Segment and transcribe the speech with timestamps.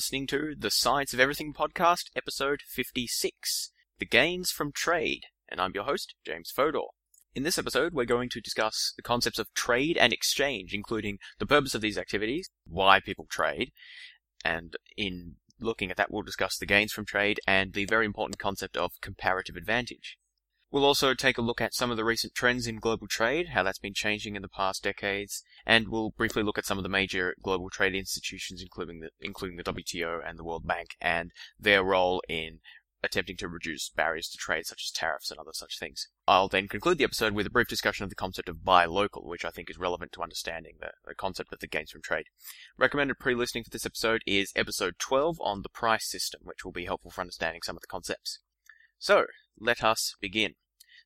[0.00, 5.72] Listening to the Science of Everything podcast, episode 56 The Gains from Trade, and I'm
[5.74, 6.86] your host, James Fodor.
[7.34, 11.44] In this episode, we're going to discuss the concepts of trade and exchange, including the
[11.44, 13.72] purpose of these activities, why people trade,
[14.42, 18.38] and in looking at that, we'll discuss the gains from trade and the very important
[18.38, 20.16] concept of comparative advantage.
[20.72, 23.64] We'll also take a look at some of the recent trends in global trade, how
[23.64, 26.88] that's been changing in the past decades, and we'll briefly look at some of the
[26.88, 31.82] major global trade institutions, including the, including the WTO and the World Bank, and their
[31.82, 32.60] role in
[33.02, 36.06] attempting to reduce barriers to trade, such as tariffs and other such things.
[36.28, 39.26] I'll then conclude the episode with a brief discussion of the concept of buy local,
[39.26, 42.26] which I think is relevant to understanding the, the concept of the gains from trade.
[42.78, 46.84] Recommended pre-listening for this episode is episode 12 on the price system, which will be
[46.84, 48.38] helpful for understanding some of the concepts.
[48.98, 49.24] So,
[49.58, 50.54] let us begin.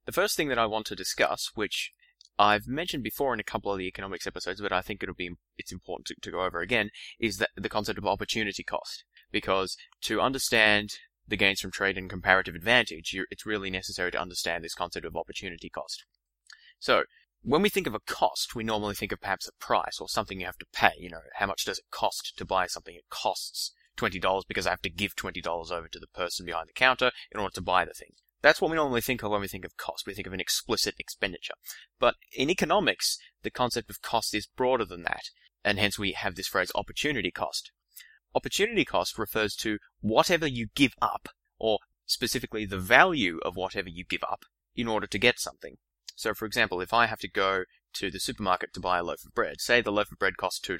[0.06, 1.92] The first thing that I want to discuss, which
[2.38, 5.30] I've mentioned before in a couple of the economics episodes, but I think it'll be
[5.56, 9.04] it's important to, to go over again, is that the concept of opportunity cost.
[9.30, 10.90] Because to understand
[11.26, 15.16] the gains from trade and comparative advantage, it's really necessary to understand this concept of
[15.16, 16.04] opportunity cost.
[16.78, 17.04] So,
[17.42, 20.40] when we think of a cost, we normally think of perhaps a price or something
[20.40, 20.92] you have to pay.
[20.98, 22.94] You know, how much does it cost to buy something?
[22.94, 26.72] It costs $20 because I have to give $20 over to the person behind the
[26.72, 28.10] counter in order to buy the thing.
[28.44, 30.06] That's what we normally think of when we think of cost.
[30.06, 31.54] We think of an explicit expenditure.
[31.98, 35.30] But in economics, the concept of cost is broader than that,
[35.64, 37.72] and hence we have this phrase opportunity cost.
[38.34, 44.04] Opportunity cost refers to whatever you give up, or specifically the value of whatever you
[44.04, 44.44] give up
[44.76, 45.78] in order to get something.
[46.14, 49.24] So for example, if I have to go to the supermarket to buy a loaf
[49.24, 50.78] of bread, say the loaf of bread costs $2.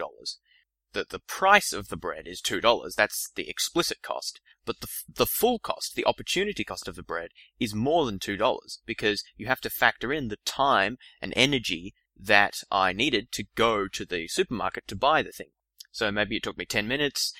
[0.95, 2.95] The, the price of the bread is $2.
[2.95, 4.41] That's the explicit cost.
[4.65, 8.79] But the, the full cost, the opportunity cost of the bread, is more than $2
[8.87, 13.89] because you have to factor in the time and energy that I needed to go
[13.89, 15.51] to the supermarket to buy the thing.
[15.91, 17.33] So maybe it took me 10 minutes,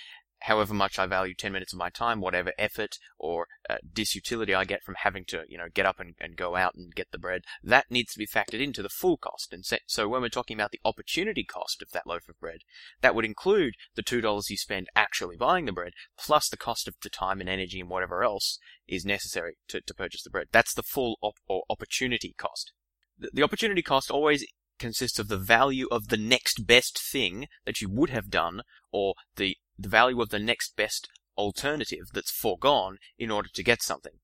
[0.45, 4.65] however much I value 10 minutes of my time, whatever effort or uh, disutility I
[4.65, 7.19] get from having to, you know, get up and, and go out and get the
[7.19, 9.55] bread, that needs to be factored into the full cost.
[9.55, 12.59] And so when we're talking about the opportunity cost of that loaf of bread,
[13.01, 16.95] that would include the $2 you spend actually buying the bread, plus the cost of
[17.03, 20.49] the time and energy and whatever else is necessary to, to purchase the bread.
[20.53, 22.73] That's the full op- or opportunity cost.
[23.19, 24.45] The, the opportunity cost always
[24.79, 28.61] consists of the value of the next best thing that you would have done,
[28.93, 33.83] or the, the value of the next best alternative that's foregone in order to get
[33.83, 34.19] something.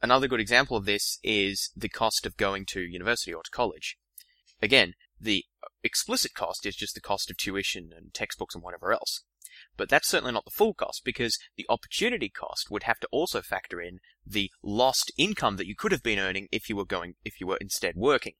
[0.00, 3.96] Another good example of this is the cost of going to university or to college.
[4.60, 5.44] Again, the
[5.84, 9.22] explicit cost is just the cost of tuition and textbooks and whatever else.
[9.76, 13.42] But that's certainly not the full cost because the opportunity cost would have to also
[13.42, 17.14] factor in the lost income that you could have been earning if you were going,
[17.24, 18.34] if you were instead working.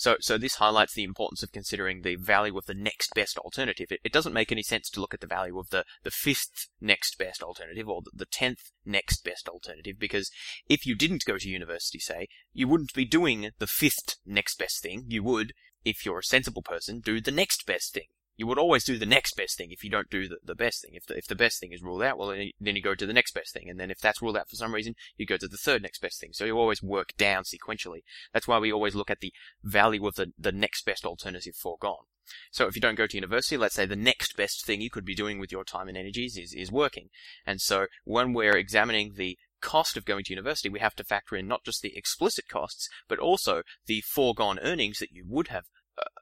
[0.00, 3.88] So, so this highlights the importance of considering the value of the next best alternative.
[3.90, 6.68] It, it doesn't make any sense to look at the value of the, the fifth
[6.80, 10.30] next best alternative or the, the tenth next best alternative because
[10.70, 14.82] if you didn't go to university, say, you wouldn't be doing the fifth next best
[14.82, 15.04] thing.
[15.06, 15.52] You would,
[15.84, 18.08] if you're a sensible person, do the next best thing
[18.40, 20.80] you would always do the next best thing if you don't do the, the best
[20.80, 20.92] thing.
[20.94, 22.94] If the, if the best thing is ruled out, well, then you, then you go
[22.94, 23.68] to the next best thing.
[23.68, 26.00] And then if that's ruled out for some reason, you go to the third next
[26.00, 26.30] best thing.
[26.32, 28.00] So you always work down sequentially.
[28.32, 32.06] That's why we always look at the value of the, the next best alternative foregone.
[32.50, 35.04] So if you don't go to university, let's say the next best thing you could
[35.04, 37.10] be doing with your time and energies is, is working.
[37.44, 41.36] And so when we're examining the cost of going to university, we have to factor
[41.36, 45.64] in not just the explicit costs, but also the foregone earnings that you would have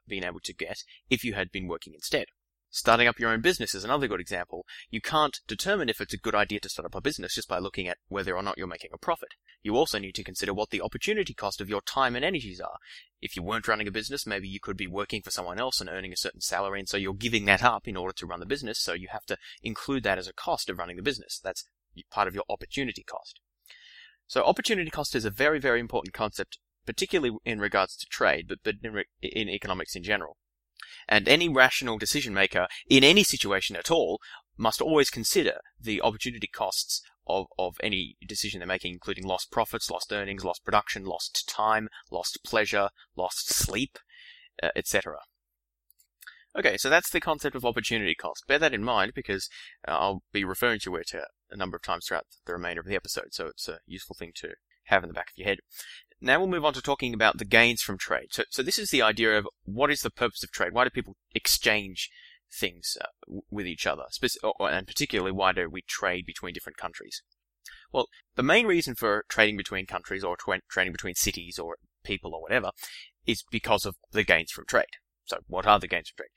[0.07, 2.25] been able to get if you had been working instead.
[2.71, 4.63] Starting up your own business is another good example.
[4.91, 7.57] You can't determine if it's a good idea to start up a business just by
[7.57, 9.29] looking at whether or not you're making a profit.
[9.63, 12.77] You also need to consider what the opportunity cost of your time and energies are.
[13.21, 15.89] If you weren't running a business, maybe you could be working for someone else and
[15.89, 18.45] earning a certain salary, and so you're giving that up in order to run the
[18.45, 21.39] business, so you have to include that as a cost of running the business.
[21.43, 21.65] That's
[22.11, 23.39] part of your opportunity cost.
[24.27, 28.59] So opportunity cost is a very, very important concept particularly in regards to trade, but,
[28.63, 30.37] but in, in economics in general.
[31.07, 34.19] And any rational decision maker in any situation at all
[34.57, 39.89] must always consider the opportunity costs of, of any decision they're making, including lost profits,
[39.89, 43.97] lost earnings, lost production, lost time, lost pleasure, lost sleep,
[44.61, 45.17] uh, etc.
[46.57, 48.47] Okay, so that's the concept of opportunity cost.
[48.47, 49.49] Bear that in mind because
[49.87, 52.87] uh, I'll be referring to it uh, a number of times throughout the remainder of
[52.87, 54.49] the episode, so it's a useful thing to
[54.85, 55.59] have in the back of your head.
[56.21, 58.27] Now we'll move on to talking about the gains from trade.
[58.31, 60.73] So, so this is the idea of what is the purpose of trade?
[60.73, 62.09] Why do people exchange
[62.51, 64.03] things uh, with each other?
[64.59, 67.21] And particularly, why do we trade between different countries?
[67.93, 72.33] Well, the main reason for trading between countries or tra- trading between cities or people
[72.33, 72.71] or whatever
[73.25, 74.85] is because of the gains from trade.
[75.25, 76.31] So what are the gains from trade?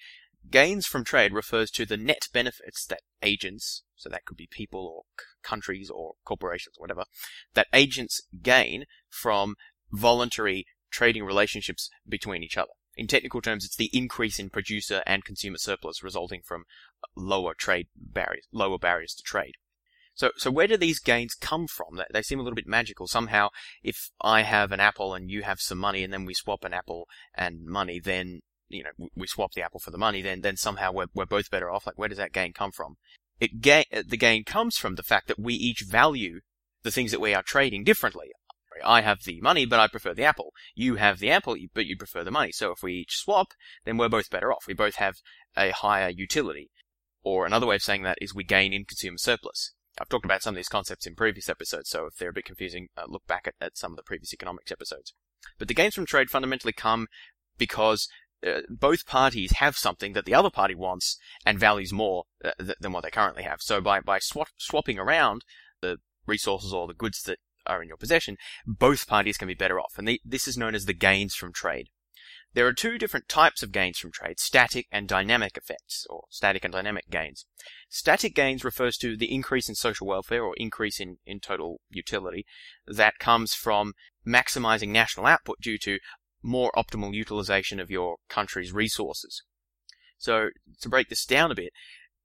[0.50, 4.86] gains from trade refers to the net benefits that agents, so that could be people
[4.86, 7.04] or c- countries or corporations, or whatever,
[7.54, 9.54] that agents gain from
[9.92, 12.72] voluntary trading relationships between each other.
[12.94, 16.64] In technical terms, it's the increase in producer and consumer surplus resulting from
[17.16, 19.54] lower trade barriers, lower barriers to trade.
[20.14, 22.02] So, so where do these gains come from?
[22.12, 23.06] They, seem a little bit magical.
[23.06, 23.48] Somehow,
[23.82, 26.74] if I have an apple and you have some money, and then we swap an
[26.74, 30.58] apple and money, then you know we swap the apple for the money, then then
[30.58, 31.86] somehow we're we're both better off.
[31.86, 32.96] Like, where does that gain come from?
[33.40, 36.40] It gain the gain comes from the fact that we each value
[36.82, 38.32] the things that we are trading differently.
[38.84, 40.52] I have the money, but I prefer the apple.
[40.74, 42.52] You have the apple, but you prefer the money.
[42.52, 43.52] So if we each swap,
[43.84, 44.66] then we're both better off.
[44.66, 45.16] We both have
[45.56, 46.70] a higher utility.
[47.24, 49.72] Or another way of saying that is we gain in consumer surplus.
[50.00, 52.46] I've talked about some of these concepts in previous episodes, so if they're a bit
[52.46, 55.12] confusing, uh, look back at, at some of the previous economics episodes.
[55.58, 57.08] But the gains from trade fundamentally come
[57.58, 58.08] because
[58.44, 62.78] uh, both parties have something that the other party wants and values more uh, th-
[62.80, 63.60] than what they currently have.
[63.60, 65.44] So by, by swap, swapping around
[65.80, 68.36] the resources or the goods that are in your possession,
[68.66, 69.94] both parties can be better off.
[69.96, 71.88] And the, this is known as the gains from trade.
[72.54, 76.64] There are two different types of gains from trade, static and dynamic effects, or static
[76.64, 77.46] and dynamic gains.
[77.88, 82.44] Static gains refers to the increase in social welfare or increase in, in total utility
[82.86, 83.94] that comes from
[84.26, 85.98] maximizing national output due to
[86.42, 89.44] more optimal utilization of your country's resources.
[90.18, 90.50] So,
[90.82, 91.72] to break this down a bit,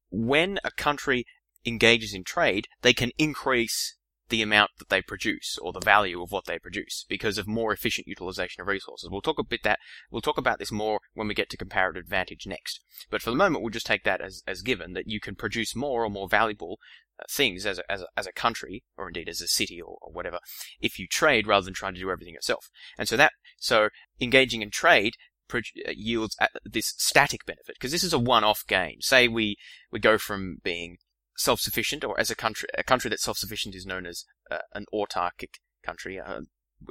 [0.10, 1.26] when a country
[1.66, 3.96] engages in trade, they can increase
[4.30, 7.72] the amount that they produce or the value of what they produce because of more
[7.72, 9.10] efficient utilization of resources.
[9.10, 9.80] We'll talk a bit that
[10.12, 12.82] we'll talk about this more when we get to comparative advantage next.
[13.10, 15.76] But for the moment, we'll just take that as, as given that you can produce
[15.76, 16.80] more or more valuable
[17.20, 19.98] uh, things as a, as a, as a country or indeed as a city or,
[20.02, 20.40] or whatever
[20.80, 22.70] if you trade rather than trying to do everything yourself.
[22.98, 23.90] And so that so
[24.20, 25.16] engaging in trade
[25.54, 26.36] uh, yields
[26.66, 28.98] this static benefit because this is a one-off gain.
[29.00, 29.56] Say we
[29.92, 30.98] we go from being
[31.38, 35.60] self-sufficient, or as a country, a country that's self-sufficient is known as uh, an autarkic
[35.84, 36.42] country, uh,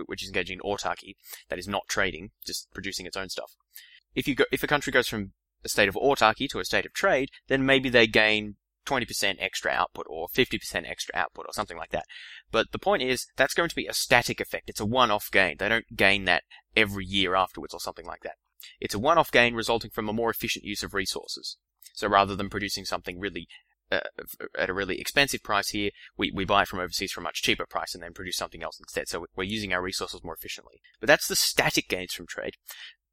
[0.06, 1.14] which is engaging in autarky,
[1.48, 3.52] that is not trading, just producing its own stuff.
[4.14, 5.32] If you go, if a country goes from
[5.64, 8.56] a state of autarky to a state of trade, then maybe they gain
[8.86, 12.04] 20% extra output or 50% extra output or something like that.
[12.50, 14.70] But the point is, that's going to be a static effect.
[14.70, 15.56] It's a one-off gain.
[15.58, 16.44] They don't gain that
[16.76, 18.36] every year afterwards or something like that.
[18.80, 21.56] It's a one-off gain resulting from a more efficient use of resources.
[21.94, 23.48] So rather than producing something really
[23.90, 24.00] uh,
[24.58, 27.42] at a really expensive price here, we, we buy it from overseas for a much
[27.42, 29.08] cheaper price and then produce something else instead.
[29.08, 30.80] So we're using our resources more efficiently.
[31.00, 32.54] But that's the static gains from trade,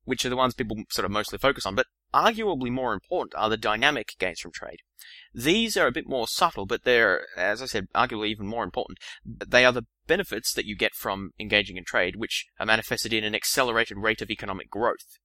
[0.05, 1.75] which are the ones people sort of mostly focus on.
[1.75, 4.79] But arguably more important are the dynamic gains from trade.
[5.33, 8.99] These are a bit more subtle, but they're, as I said, arguably even more important.
[9.25, 13.23] They are the benefits that you get from engaging in trade, which are manifested in
[13.23, 15.19] an accelerated rate of economic growth.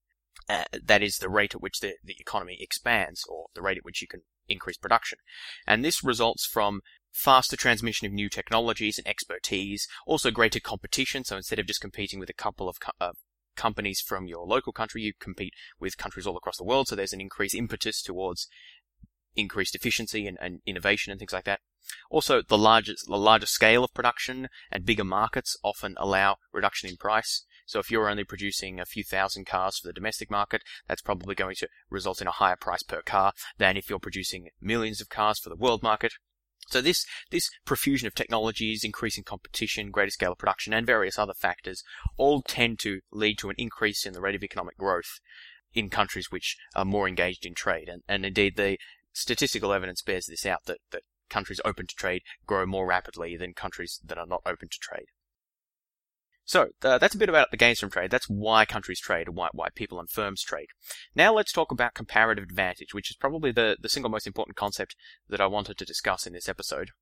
[0.49, 3.85] Uh, that is the rate at which the, the economy expands, or the rate at
[3.85, 5.19] which you can increase production.
[5.67, 6.81] And this results from
[7.13, 11.25] faster transmission of new technologies and expertise, also greater competition.
[11.25, 13.13] So instead of just competing with a couple of co- uh,
[13.57, 16.89] companies from your local country, you compete with countries all across the world.
[16.89, 18.49] So there's an increased impetus towards
[19.37, 21.61] increased efficiency and, and innovation and things like that.
[22.11, 26.97] Also, the larger, the larger scale of production and bigger markets often allow reduction in
[26.97, 27.45] price.
[27.69, 31.35] So if you're only producing a few thousand cars for the domestic market, that's probably
[31.35, 35.11] going to result in a higher price per car than if you're producing millions of
[35.11, 36.15] cars for the world market.
[36.69, 41.35] So this, this profusion of technologies, increasing competition, greater scale of production, and various other
[41.35, 41.83] factors
[42.17, 45.21] all tend to lead to an increase in the rate of economic growth
[45.75, 47.91] in countries which are more engaged in trade.
[47.91, 48.79] And, and indeed, the
[49.13, 53.53] statistical evidence bears this out that, that countries open to trade grow more rapidly than
[53.53, 55.09] countries that are not open to trade.
[56.49, 58.11] So uh, that's a bit about the gains from trade.
[58.11, 60.69] That's why countries trade and why, why people and firms trade.
[61.15, 64.97] Now let's talk about comparative advantage, which is probably the, the single most important concept
[65.29, 66.93] that I wanted to discuss in this episode.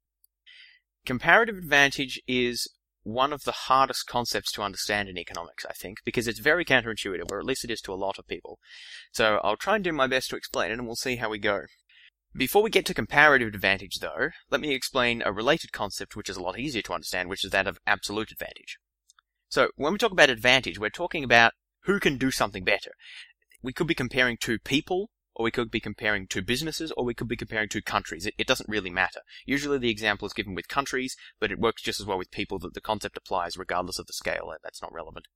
[1.04, 2.66] Comparative advantage is
[3.04, 7.30] one of the hardest concepts to understand in economics, I think, because it's very counterintuitive,
[7.30, 8.58] or at least it is to a lot of people.
[9.12, 11.38] So I'll try and do my best to explain it, and we'll see how we
[11.38, 11.60] go.
[12.34, 16.36] Before we get to comparative advantage, though, let me explain a related concept which is
[16.36, 18.78] a lot easier to understand, which is that of absolute advantage.
[19.48, 21.52] So when we talk about advantage, we're talking about
[21.84, 22.92] who can do something better.
[23.62, 27.14] We could be comparing two people, or we could be comparing two businesses, or we
[27.14, 28.26] could be comparing two countries.
[28.26, 29.20] It, it, doesn't really matter.
[29.44, 32.58] Usually the example is given with countries, but it works just as well with people
[32.60, 34.52] that the concept applies regardless of the scale.
[34.62, 35.26] That's not relevant.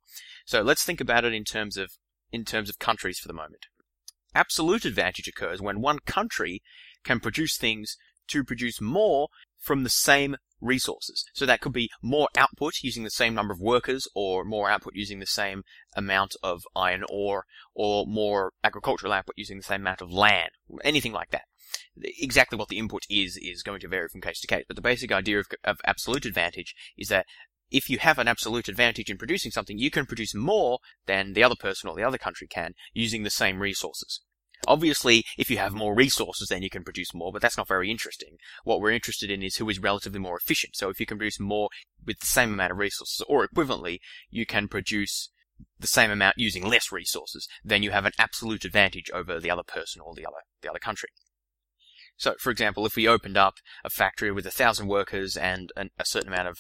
[0.45, 1.93] So let's think about it in terms of,
[2.33, 3.67] in terms of countries for the moment.
[4.35, 6.62] Absolute advantage occurs when one country
[7.05, 7.97] can produce things
[8.29, 11.25] to produce more from the same resources.
[11.35, 14.95] So that could be more output using the same number of workers, or more output
[14.95, 15.62] using the same
[15.97, 20.50] amount of iron ore, or more agricultural output using the same amount of land,
[20.85, 21.45] anything like that.
[22.02, 24.83] Exactly what the input is, is going to vary from case to case, but the
[24.83, 27.26] basic idea of, of absolute advantage is that
[27.71, 31.45] if you have an absolute advantage in producing something, you can produce more than the
[31.45, 34.21] other person or the other country can using the same resources.
[34.67, 37.90] Obviously, if you have more resources, then you can produce more, but that's not very
[37.90, 38.37] interesting.
[38.64, 40.76] What we're interested in is who is relatively more efficient.
[40.76, 41.69] So if you can produce more
[42.05, 43.99] with the same amount of resources, or equivalently,
[44.31, 45.31] you can produce
[45.79, 49.62] the same amount using less resources, then you have an absolute advantage over the other
[49.62, 51.09] person or the other, the other country.
[52.17, 55.88] So, for example, if we opened up a factory with a thousand workers and an,
[55.99, 56.59] a certain amount of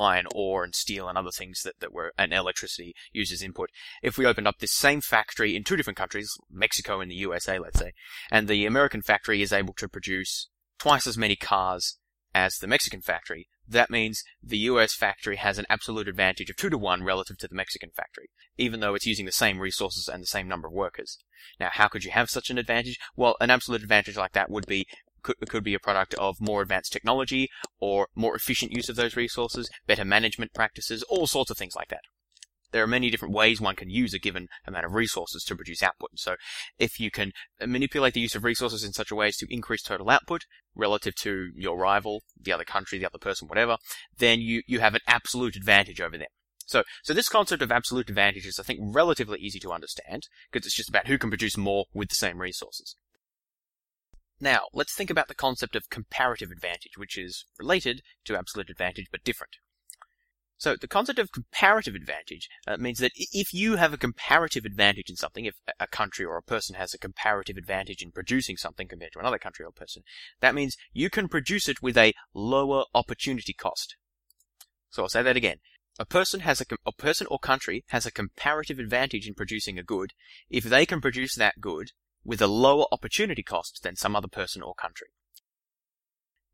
[0.00, 3.70] iron ore and steel and other things that, that were and electricity used as input.
[4.02, 7.58] If we opened up this same factory in two different countries, Mexico and the USA,
[7.58, 7.92] let's say,
[8.30, 11.98] and the American factory is able to produce twice as many cars
[12.34, 16.70] as the Mexican factory, that means the US factory has an absolute advantage of 2
[16.70, 20.22] to 1 relative to the Mexican factory, even though it's using the same resources and
[20.22, 21.18] the same number of workers.
[21.60, 22.98] Now, how could you have such an advantage?
[23.16, 24.86] Well, an absolute advantage like that would be
[25.22, 27.48] could, could be a product of more advanced technology
[27.80, 31.88] or more efficient use of those resources, better management practices, all sorts of things like
[31.88, 32.02] that.
[32.72, 35.82] There are many different ways one can use a given amount of resources to produce
[35.82, 36.10] output.
[36.16, 36.36] So
[36.78, 39.82] if you can manipulate the use of resources in such a way as to increase
[39.82, 43.76] total output relative to your rival, the other country, the other person, whatever,
[44.16, 46.28] then you, you have an absolute advantage over them.
[46.64, 50.66] So, so this concept of absolute advantage is, I think, relatively easy to understand because
[50.66, 52.96] it's just about who can produce more with the same resources.
[54.42, 59.06] Now, let's think about the concept of comparative advantage, which is related to absolute advantage
[59.12, 59.54] but different.
[60.56, 65.08] So, the concept of comparative advantage uh, means that if you have a comparative advantage
[65.08, 68.88] in something, if a country or a person has a comparative advantage in producing something
[68.88, 70.02] compared to another country or person,
[70.40, 73.94] that means you can produce it with a lower opportunity cost.
[74.90, 75.58] So I'll say that again.
[76.00, 79.84] A person has a, a person or country has a comparative advantage in producing a
[79.84, 80.14] good
[80.50, 81.92] if they can produce that good
[82.24, 85.08] with a lower opportunity cost than some other person or country.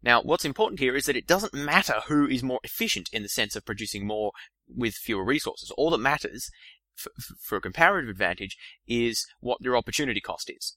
[0.02, 3.28] Now, what's important here is that it doesn't matter who is more efficient in the
[3.28, 4.30] sense of producing more
[4.68, 5.72] with fewer resources.
[5.76, 6.50] All that matters
[6.94, 7.10] for,
[7.42, 8.56] for a comparative advantage
[8.86, 10.76] is what your opportunity cost is.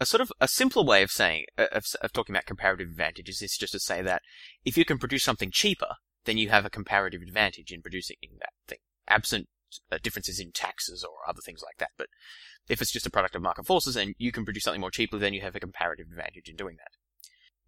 [0.00, 3.42] A sort of a simpler way of saying uh, of, of talking about comparative advantages
[3.42, 4.22] is just to say that
[4.64, 5.94] if you can produce something cheaper,
[6.24, 9.48] then you have a comparative advantage in producing that thing, absent
[9.90, 11.90] uh, differences in taxes or other things like that.
[11.96, 12.08] But
[12.68, 15.18] if it's just a product of market forces and you can produce something more cheaply,
[15.18, 16.92] then you have a comparative advantage in doing that.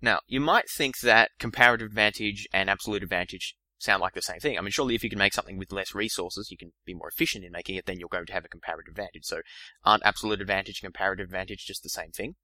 [0.00, 4.58] Now, you might think that comparative advantage and absolute advantage sound like the same thing.
[4.58, 7.08] I mean, surely if you can make something with less resources, you can be more
[7.08, 9.24] efficient in making it, then you're going to have a comparative advantage.
[9.24, 9.40] So,
[9.84, 12.36] aren't absolute advantage and comparative advantage just the same thing?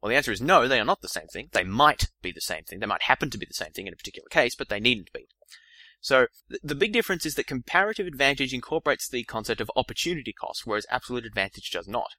[0.00, 1.48] Well, the answer is no, they are not the same thing.
[1.52, 2.78] They might be the same thing.
[2.78, 5.12] They might happen to be the same thing in a particular case, but they needn't
[5.12, 5.26] be.
[6.00, 6.26] So
[6.62, 11.26] the big difference is that comparative advantage incorporates the concept of opportunity cost, whereas absolute
[11.26, 12.10] advantage does not.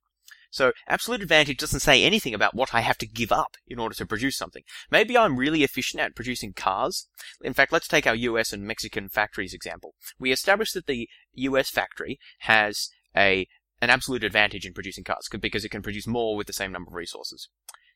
[0.51, 3.95] So absolute advantage doesn't say anything about what I have to give up in order
[3.95, 4.63] to produce something.
[4.89, 7.07] Maybe I'm really efficient at producing cars.
[7.41, 9.93] In fact, let's take our US and Mexican factories example.
[10.17, 13.48] We established that the US factory has a
[13.81, 16.89] an absolute advantage in producing cars because it can produce more with the same number
[16.89, 17.48] of resources.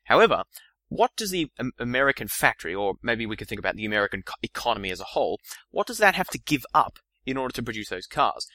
[0.05, 0.43] However,
[0.89, 1.49] what does the
[1.79, 5.39] American factory, or maybe we could think about the American economy as a whole,
[5.71, 8.47] what does that have to give up in order to produce those cars?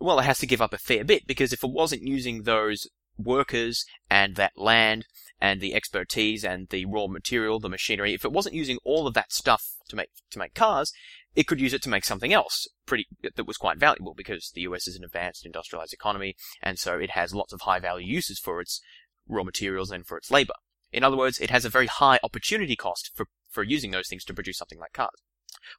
[0.00, 2.86] Well, it has to give up a fair bit because if it wasn't using those
[3.18, 5.06] workers and that land
[5.40, 9.14] and the expertise and the raw material, the machinery, if it wasn't using all of
[9.14, 10.92] that stuff to make to make cars,
[11.34, 14.62] it could use it to make something else pretty that was quite valuable because the
[14.62, 18.38] US is an advanced industrialized economy and so it has lots of high value uses
[18.38, 18.80] for its
[19.28, 20.54] raw materials and for its labor.
[20.96, 24.24] In other words, it has a very high opportunity cost for, for using those things
[24.24, 25.20] to produce something like cars.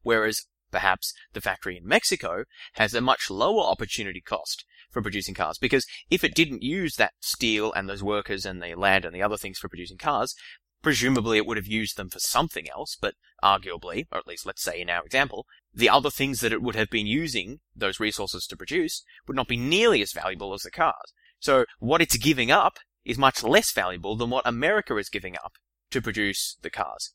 [0.04, 2.44] Whereas, perhaps, the factory in Mexico
[2.74, 5.58] has a much lower opportunity cost for producing cars.
[5.58, 9.24] Because if it didn't use that steel and those workers and the land and the
[9.24, 10.36] other things for producing cars,
[10.84, 14.62] presumably it would have used them for something else, but arguably, or at least let's
[14.62, 18.46] say in our example, the other things that it would have been using those resources
[18.46, 21.12] to produce would not be nearly as valuable as the cars.
[21.40, 25.54] So what it's giving up is much less valuable than what America is giving up
[25.90, 27.14] to produce the cars.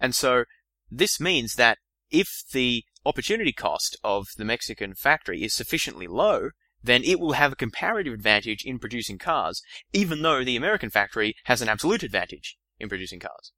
[0.00, 0.44] And so
[0.90, 1.78] this means that
[2.10, 6.50] if the opportunity cost of the Mexican factory is sufficiently low,
[6.82, 9.62] then it will have a comparative advantage in producing cars,
[9.92, 13.52] even though the American factory has an absolute advantage in producing cars.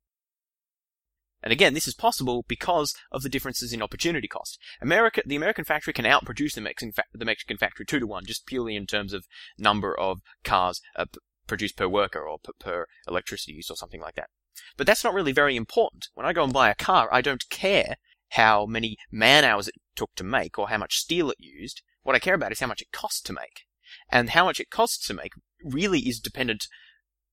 [1.43, 4.59] And again, this is possible because of the differences in opportunity cost.
[4.81, 8.25] America, the American factory can outproduce the Mexican, fa- the Mexican factory two to one,
[8.27, 9.27] just purely in terms of
[9.59, 11.05] number of cars uh,
[11.47, 14.31] produced per worker or per, electricity use or something like that.
[14.77, 16.09] But that's not really very important.
[16.15, 17.97] When I go and buy a car, I don't care
[18.31, 21.83] how many man hours it took to make or how much steel it used.
[22.03, 23.65] What I care about is how much it costs to make.
[24.11, 25.33] And how much it costs to make
[25.63, 26.67] really is dependent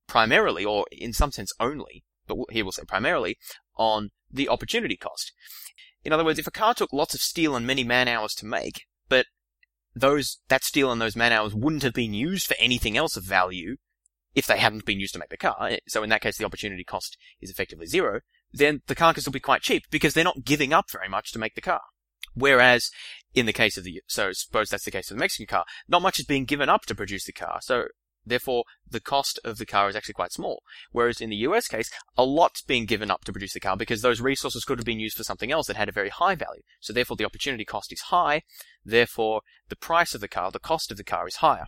[0.08, 3.38] primarily, or in some sense only, but here we'll say primarily,
[3.76, 5.32] on the opportunity cost.
[6.04, 8.46] In other words, if a car took lots of steel and many man hours to
[8.46, 9.28] make, but
[9.96, 13.24] those, that steel and those man hours wouldn't have been used for anything else of
[13.24, 13.78] value
[14.36, 16.46] if they haven't been used to make the car, eh, so in that case the
[16.46, 18.22] opportunity cost is effectively zero,
[18.52, 21.32] then the car can still be quite cheap because they're not giving up very much
[21.32, 21.82] to make the car.
[22.34, 22.90] Whereas
[23.34, 26.02] in the case of the, so suppose that's the case of the Mexican car, not
[26.02, 27.60] much is being given up to produce the car.
[27.62, 27.86] So
[28.26, 30.62] Therefore, the cost of the car is actually quite small.
[30.92, 34.02] Whereas in the US case, a lot's being given up to produce the car because
[34.02, 36.62] those resources could have been used for something else that had a very high value.
[36.80, 38.44] So therefore, the opportunity cost is high.
[38.86, 41.66] Therefore, the price of the car, the cost of the car is higher.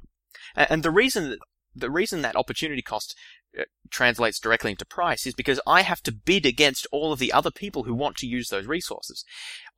[0.56, 1.40] And the reason that,
[1.76, 3.16] the reason that opportunity cost
[3.58, 7.34] uh, translates directly into price is because I have to bid against all of the
[7.34, 9.24] other people who want to use those resources.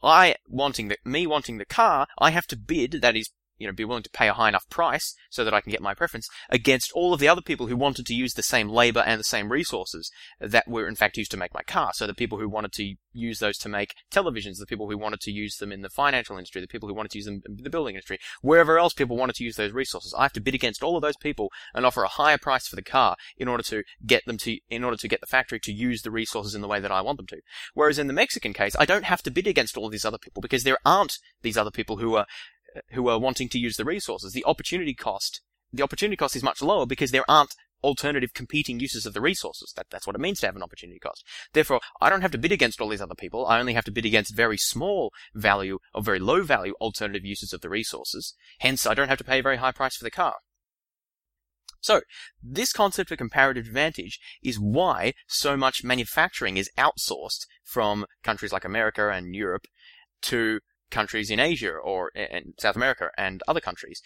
[0.01, 3.73] I wanting the, me wanting the car, I have to bid, that is you know,
[3.73, 6.27] be willing to pay a high enough price so that I can get my preference
[6.49, 9.23] against all of the other people who wanted to use the same labor and the
[9.23, 11.91] same resources that were in fact used to make my car.
[11.93, 15.21] So the people who wanted to use those to make televisions, the people who wanted
[15.21, 17.63] to use them in the financial industry, the people who wanted to use them in
[17.63, 20.13] the building industry, wherever else people wanted to use those resources.
[20.17, 22.75] I have to bid against all of those people and offer a higher price for
[22.75, 25.71] the car in order to get them to, in order to get the factory to
[25.71, 27.41] use the resources in the way that I want them to.
[27.73, 30.17] Whereas in the Mexican case, I don't have to bid against all of these other
[30.17, 32.25] people because there aren't these other people who are
[32.91, 34.33] who are wanting to use the resources.
[34.33, 35.41] The opportunity cost,
[35.71, 39.71] the opportunity cost is much lower because there aren't alternative competing uses of the resources.
[39.75, 41.23] That, that's what it means to have an opportunity cost.
[41.53, 43.45] Therefore, I don't have to bid against all these other people.
[43.45, 47.53] I only have to bid against very small value or very low value alternative uses
[47.53, 48.33] of the resources.
[48.59, 50.35] Hence, I don't have to pay a very high price for the car.
[51.81, 52.01] So,
[52.41, 58.65] this concept of comparative advantage is why so much manufacturing is outsourced from countries like
[58.65, 59.67] America and Europe
[60.23, 64.01] to countries in Asia or in South America and other countries.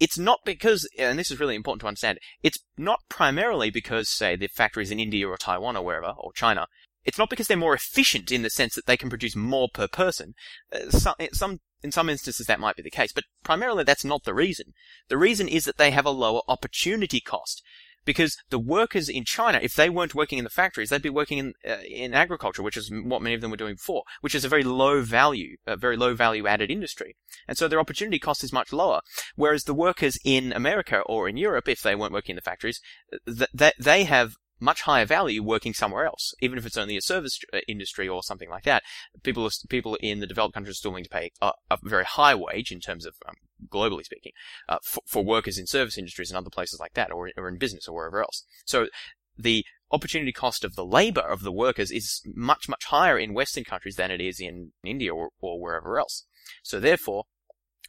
[0.00, 4.36] It's not because, and this is really important to understand, it's not primarily because, say,
[4.36, 6.68] the factories in India or Taiwan or wherever, or China,
[7.04, 9.88] it's not because they're more efficient in the sense that they can produce more per
[9.88, 10.34] person.
[10.72, 14.24] Uh, some, some, in some instances that might be the case, but primarily that's not
[14.24, 14.74] the reason.
[15.08, 17.62] The reason is that they have a lower opportunity cost
[18.08, 21.36] because the workers in China, if they weren't working in the factories, they'd be working
[21.36, 24.46] in uh, in agriculture, which is what many of them were doing before, which is
[24.46, 27.16] a very low value, a very low value added industry,
[27.46, 29.02] and so their opportunity cost is much lower.
[29.36, 32.80] Whereas the workers in America or in Europe, if they weren't working in the factories,
[33.26, 37.38] that they have much higher value working somewhere else, even if it's only a service
[37.52, 38.82] uh, industry or something like that.
[39.22, 42.04] People are, people in the developed countries are still willing to pay a, a very
[42.04, 43.34] high wage in terms of um,
[43.68, 44.32] globally speaking
[44.68, 47.58] uh, for, for, workers in service industries and other places like that, or, or in
[47.58, 48.44] business or wherever else.
[48.64, 48.88] So
[49.36, 53.64] the opportunity cost of the labor of the workers is much much higher in Western
[53.64, 56.26] countries than it is in India or, or wherever else.
[56.62, 57.24] So therefore,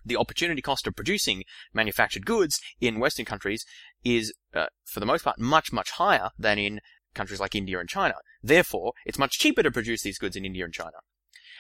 [0.06, 3.66] the opportunity cost of producing manufactured goods in Western countries
[4.04, 6.80] is, uh, for the most part, much, much higher than in
[7.14, 8.16] countries like India and China.
[8.42, 10.98] Therefore, it's much cheaper to produce these goods in India and China.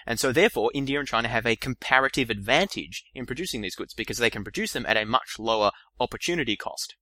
[0.05, 4.17] And so therefore, India and China have a comparative advantage in producing these goods because
[4.17, 6.95] they can produce them at a much lower opportunity cost.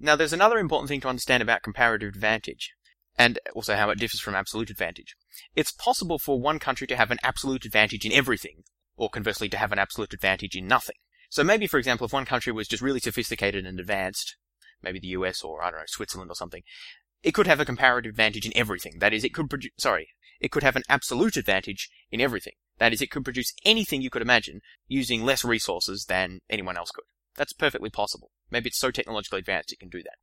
[0.00, 2.72] Now, there's another important thing to understand about comparative advantage,
[3.16, 5.16] and also how it differs from absolute advantage.
[5.56, 8.62] It's possible for one country to have an absolute advantage in everything,
[8.98, 10.96] or conversely to have an absolute advantage in nothing.
[11.30, 14.36] So maybe, for example, if one country was just really sophisticated and advanced,
[14.82, 16.62] maybe the US or, I don't know, Switzerland or something,
[17.22, 18.98] it could have a comparative advantage in everything.
[18.98, 20.08] That is, it could produce, sorry,
[20.40, 22.54] it could have an absolute advantage in everything.
[22.78, 26.90] That is, it could produce anything you could imagine using less resources than anyone else
[26.90, 27.04] could.
[27.36, 28.30] That's perfectly possible.
[28.50, 30.16] Maybe it's so technologically advanced it can do that.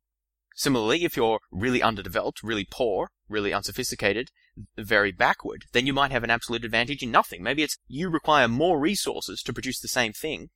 [0.58, 4.30] Similarly, if you're really underdeveloped, really poor, really unsophisticated,
[4.78, 7.42] very backward, then you might have an absolute advantage in nothing.
[7.42, 10.48] Maybe it's you require more resources to produce the same thing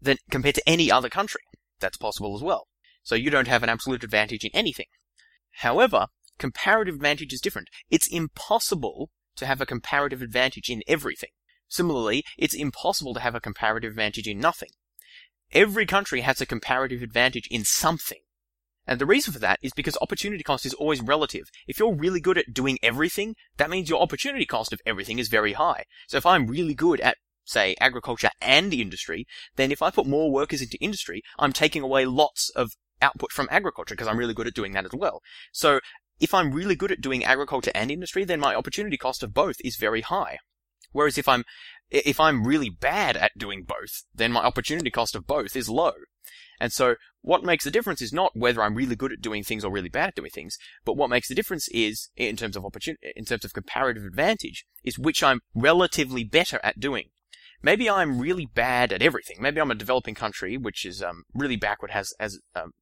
[0.00, 1.42] than compared to any other country.
[1.80, 2.66] That's possible as well.
[3.02, 4.86] So you don't have an absolute advantage in anything.
[5.56, 6.06] However,
[6.38, 7.68] comparative advantage is different.
[7.90, 11.30] It's impossible to have a comparative advantage in everything.
[11.68, 14.70] Similarly, it's impossible to have a comparative advantage in nothing.
[15.52, 18.20] Every country has a comparative advantage in something.
[18.86, 21.44] And the reason for that is because opportunity cost is always relative.
[21.68, 25.28] If you're really good at doing everything, that means your opportunity cost of everything is
[25.28, 25.84] very high.
[26.08, 30.32] So if I'm really good at, say, agriculture and industry, then if I put more
[30.32, 34.46] workers into industry, I'm taking away lots of output from agriculture because I'm really good
[34.46, 35.22] at doing that as well.
[35.52, 35.80] So
[36.20, 39.56] if I'm really good at doing agriculture and industry, then my opportunity cost of both
[39.64, 40.38] is very high.
[40.92, 41.44] Whereas if I'm
[41.90, 45.92] if I'm really bad at doing both, then my opportunity cost of both is low.
[46.60, 49.64] And so what makes the difference is not whether I'm really good at doing things
[49.64, 52.64] or really bad at doing things, but what makes the difference is, in terms of
[52.64, 57.10] opportunity, in terms of comparative advantage, is which I'm relatively better at doing.
[57.62, 59.36] Maybe I'm really bad at everything.
[59.40, 62.72] Maybe I'm a developing country, which is um, really backward, has has um,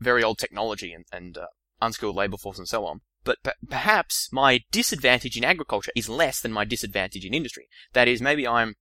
[0.00, 1.46] very old technology and, and uh,
[1.82, 3.00] unskilled labor force and so on.
[3.24, 3.38] But
[3.68, 7.68] perhaps my disadvantage in agriculture is less than my disadvantage in industry.
[7.92, 8.76] That is, maybe I'm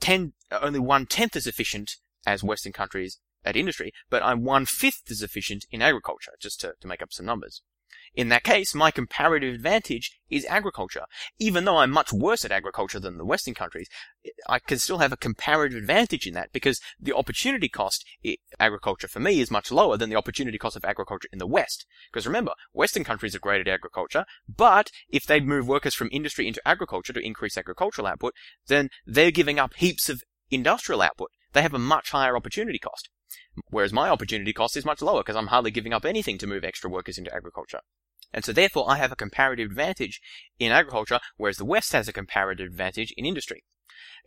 [0.00, 1.92] ten, only one tenth as efficient
[2.26, 6.74] as Western countries at industry, but I'm one fifth as efficient in agriculture, just to,
[6.80, 7.62] to make up some numbers.
[8.14, 11.04] In that case, my comparative advantage is agriculture.
[11.38, 13.88] Even though I'm much worse at agriculture than the Western countries,
[14.48, 18.04] I can still have a comparative advantage in that because the opportunity cost
[18.58, 21.86] agriculture for me is much lower than the opportunity cost of agriculture in the West.
[22.10, 26.46] Because remember, Western countries are great at agriculture, but if they move workers from industry
[26.48, 28.34] into agriculture to increase agricultural output,
[28.66, 31.30] then they're giving up heaps of industrial output.
[31.52, 33.10] They have a much higher opportunity cost.
[33.70, 36.64] Whereas my opportunity cost is much lower because I'm hardly giving up anything to move
[36.64, 37.80] extra workers into agriculture.
[38.32, 40.20] And so therefore I have a comparative advantage
[40.58, 43.64] in agriculture, whereas the West has a comparative advantage in industry.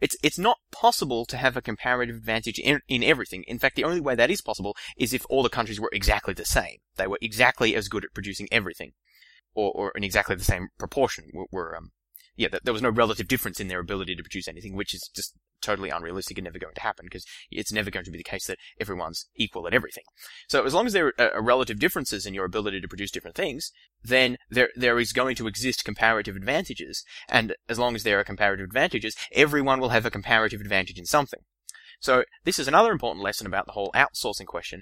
[0.02, 3.44] It's, it's not possible to have a comparative advantage in, in everything.
[3.48, 6.34] In fact, the only way that is possible is if all the countries were exactly
[6.34, 6.78] the same.
[6.96, 8.94] They were exactly as good at producing everything.
[9.54, 11.92] Or, or in exactly the same proportion were, were um,
[12.36, 15.34] yeah, there was no relative difference in their ability to produce anything, which is just
[15.62, 18.48] totally unrealistic and never going to happen because it's never going to be the case
[18.48, 20.04] that everyone's equal at everything.
[20.48, 23.72] So as long as there are relative differences in your ability to produce different things,
[24.04, 28.24] then there there is going to exist comparative advantages, and as long as there are
[28.24, 31.42] comparative advantages, everyone will have a comparative advantage in something.
[32.00, 34.82] So this is another important lesson about the whole outsourcing question,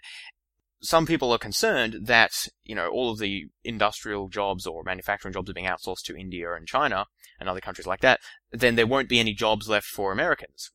[0.82, 5.50] some people are concerned that, you know, all of the industrial jobs or manufacturing jobs
[5.50, 7.06] are being outsourced to India and China
[7.40, 8.20] and other countries like that,
[8.52, 10.72] then there won't be any jobs left for Americans.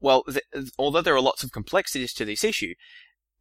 [0.00, 2.74] Well, th- although there are lots of complexities to this issue,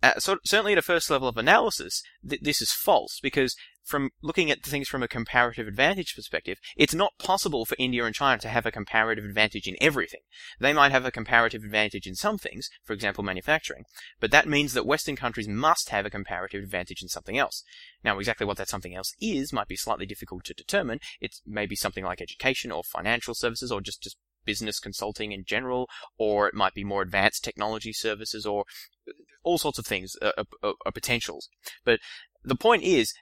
[0.01, 3.55] uh, so, certainly at a first level of analysis, th- this is false because
[3.89, 8.15] from looking at things from a comparative advantage perspective, it's not possible for India and
[8.15, 10.21] China to have a comparative advantage in everything.
[10.59, 13.83] They might have a comparative advantage in some things, for example manufacturing,
[14.19, 17.63] but that means that Western countries must have a comparative advantage in something else.
[18.03, 20.99] Now exactly what that something else is might be slightly difficult to determine.
[21.19, 25.43] It may be something like education or financial services or just, just business consulting in
[25.45, 28.65] general, or it might be more advanced technology services or
[29.07, 31.49] uh, all sorts of things are, are, are potentials.
[31.83, 31.99] But
[32.43, 33.13] the point is,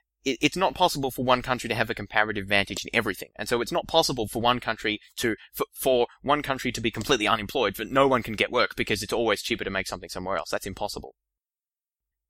[0.42, 3.30] it's not possible for one country to have a comparative advantage in everything.
[3.38, 6.92] And so it's not possible for one country to, for, for, one country to be
[6.92, 10.10] completely unemployed, but no one can get work because it's always cheaper to make something
[10.10, 10.50] somewhere else.
[10.50, 11.16] That's impossible.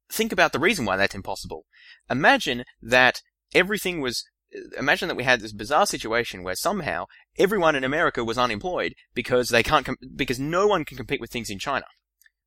[0.10, 1.66] Think about the reason why that's impossible.
[2.10, 3.22] Imagine that
[3.54, 4.24] everything was,
[4.78, 7.06] imagine that we had this bizarre situation where somehow
[7.38, 11.32] everyone in America was unemployed because they can't, com- because no one can compete with
[11.32, 11.86] things in China.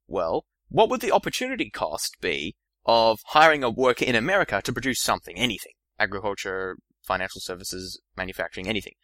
[0.07, 2.55] Well, what would the opportunity cost be
[2.91, 5.73] of hiring a worker in America to produce something, anything.
[5.99, 6.77] Agriculture,
[7.07, 8.95] financial services, manufacturing, anything.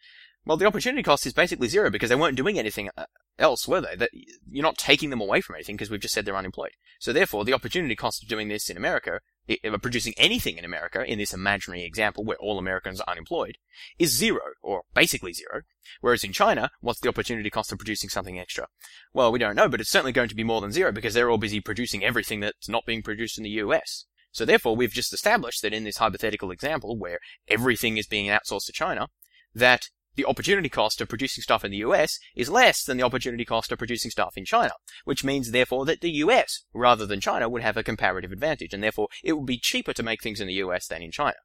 [0.45, 3.05] Well, the opportunity cost is basically zero because they weren't doing anything uh,
[3.39, 3.95] else, were they?
[3.95, 6.71] That you're not taking them away from anything because we've just said they're unemployed.
[6.99, 9.21] So therefore, the opportunity cost of doing this in America
[9.63, 13.57] of producing anything in America, in this imaginary example where all Americans are unemployed,
[13.97, 15.61] is zero, or basically zero.
[16.01, 18.67] Whereas in China, what's the opportunity cost of producing something extra?
[19.13, 21.29] Well, we don't know, but it's certainly going to be more than zero because they're
[21.29, 24.05] all busy producing everything that's not being produced in the US.
[24.31, 28.65] So therefore, we've just established that in this hypothetical example where everything is being outsourced
[28.65, 29.07] to China,
[29.55, 33.45] that the opportunity cost of producing stuff in the US is less than the opportunity
[33.45, 34.73] cost of producing stuff in China,
[35.05, 38.83] which means therefore that the US, rather than China, would have a comparative advantage, and
[38.83, 41.37] therefore it would be cheaper to make things in the US than in China.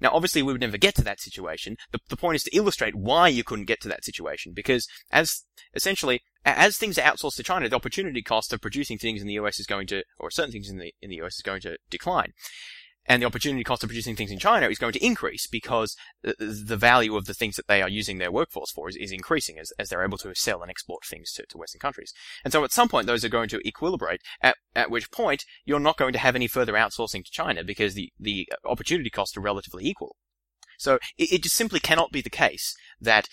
[0.00, 1.76] Now, obviously, we would never get to that situation.
[1.92, 5.44] The, the point is to illustrate why you couldn't get to that situation, because as
[5.74, 9.34] essentially, as things are outsourced to China, the opportunity cost of producing things in the
[9.34, 11.76] US is going to, or certain things in the in the US is going to
[11.88, 12.32] decline
[13.06, 16.76] and the opportunity cost of producing things in China is going to increase because the
[16.76, 19.72] value of the things that they are using their workforce for is, is increasing as,
[19.78, 22.12] as they're able to sell and export things to, to Western countries.
[22.44, 25.80] And so at some point those are going to equilibrate, at, at which point you're
[25.80, 29.40] not going to have any further outsourcing to China because the, the opportunity costs are
[29.40, 30.16] relatively equal.
[30.78, 33.28] So it, it just simply cannot be the case that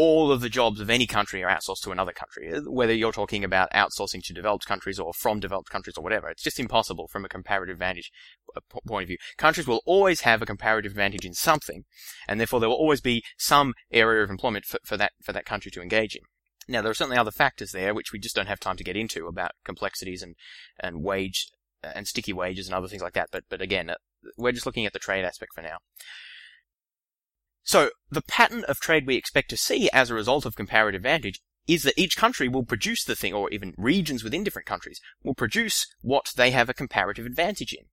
[0.00, 3.44] all of the jobs of any country are outsourced to another country, whether you're talking
[3.44, 6.30] about outsourcing to developed countries or from developed countries or whatever.
[6.30, 8.10] It's just impossible from a comparative advantage
[8.56, 9.18] uh, point of view.
[9.36, 11.84] Countries will always have a comparative advantage in something,
[12.26, 15.44] and therefore there will always be some area of employment for, for that for that
[15.44, 16.22] country to engage in.
[16.66, 18.96] Now there are certainly other factors there which we just don't have time to get
[18.96, 20.34] into about complexities and
[20.78, 21.50] and wage
[21.84, 23.28] uh, and sticky wages and other things like that.
[23.30, 23.96] But but again, uh,
[24.38, 25.76] we're just looking at the trade aspect for now.
[27.62, 31.40] So, the pattern of trade we expect to see as a result of comparative advantage
[31.66, 35.34] is that each country will produce the thing, or even regions within different countries will
[35.34, 37.84] produce what they have a comparative advantage in.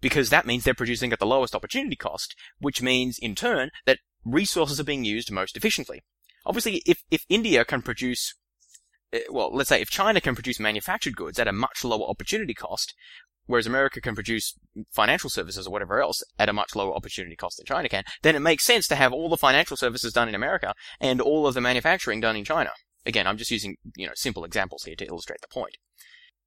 [0.00, 3.98] Because that means they're producing at the lowest opportunity cost, which means in turn that
[4.24, 6.04] resources are being used most efficiently.
[6.44, 8.34] Obviously, if, if India can produce,
[9.12, 12.54] Eh, well, let's say if China can produce manufactured goods at a much lower opportunity
[12.54, 12.94] cost,
[13.46, 14.58] whereas America can produce
[14.92, 18.36] financial services or whatever else at a much lower opportunity cost than China can, then
[18.36, 21.54] it makes sense to have all the financial services done in America and all of
[21.54, 22.70] the manufacturing done in China.
[23.04, 25.76] Again, I'm just using, you know, simple examples here to illustrate the point.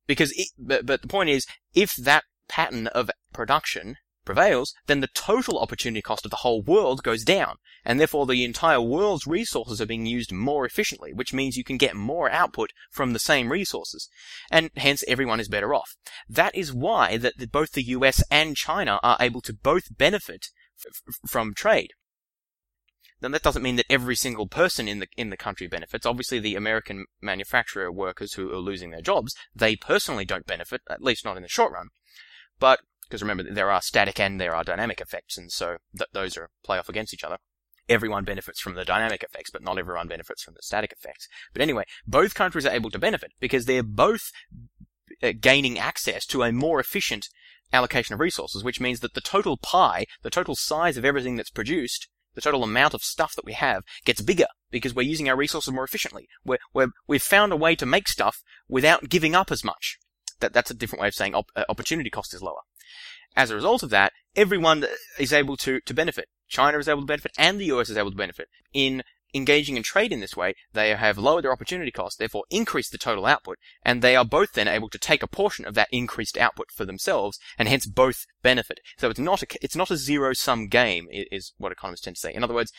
[0.07, 3.95] Because it, but, but the point is, if that pattern of production
[4.29, 8.45] prevails, then the total opportunity cost of the whole world goes down, and therefore the
[8.45, 12.71] entire world's resources are being used more efficiently, which means you can get more output
[12.91, 14.07] from the same resources,
[14.51, 15.95] and hence everyone is better off.
[16.29, 21.15] That is why that both the US and China are able to both benefit f-
[21.27, 21.89] from trade
[23.21, 26.05] then that doesn't mean that every single person in the in the country benefits.
[26.05, 31.03] Obviously, the American manufacturer workers who are losing their jobs, they personally don't benefit, at
[31.03, 31.89] least not in the short run.
[32.59, 36.37] But because remember, there are static and there are dynamic effects, and so th- those
[36.37, 37.37] are play off against each other.
[37.87, 41.27] Everyone benefits from the dynamic effects, but not everyone benefits from the static effects.
[41.51, 44.31] But anyway, both countries are able to benefit because they're both
[45.23, 47.27] uh, gaining access to a more efficient
[47.73, 51.49] allocation of resources, which means that the total pie, the total size of everything that's
[51.49, 55.35] produced, the total amount of stuff that we have gets bigger because we're using our
[55.35, 56.27] resources more efficiently.
[56.45, 59.97] We're, we're, we've found a way to make stuff without giving up as much.
[60.39, 62.61] That, that's a different way of saying op- uh, opportunity cost is lower.
[63.35, 64.85] As a result of that, everyone
[65.17, 66.27] is able to, to benefit.
[66.47, 69.83] China is able to benefit and the US is able to benefit in engaging in
[69.83, 73.57] trade in this way, they have lowered their opportunity cost, therefore increased the total output,
[73.83, 76.85] and they are both then able to take a portion of that increased output for
[76.85, 78.79] themselves, and hence both benefit.
[78.97, 82.33] So it's not a, it's not a zero-sum game, is what economists tend to say.
[82.33, 82.71] In other words,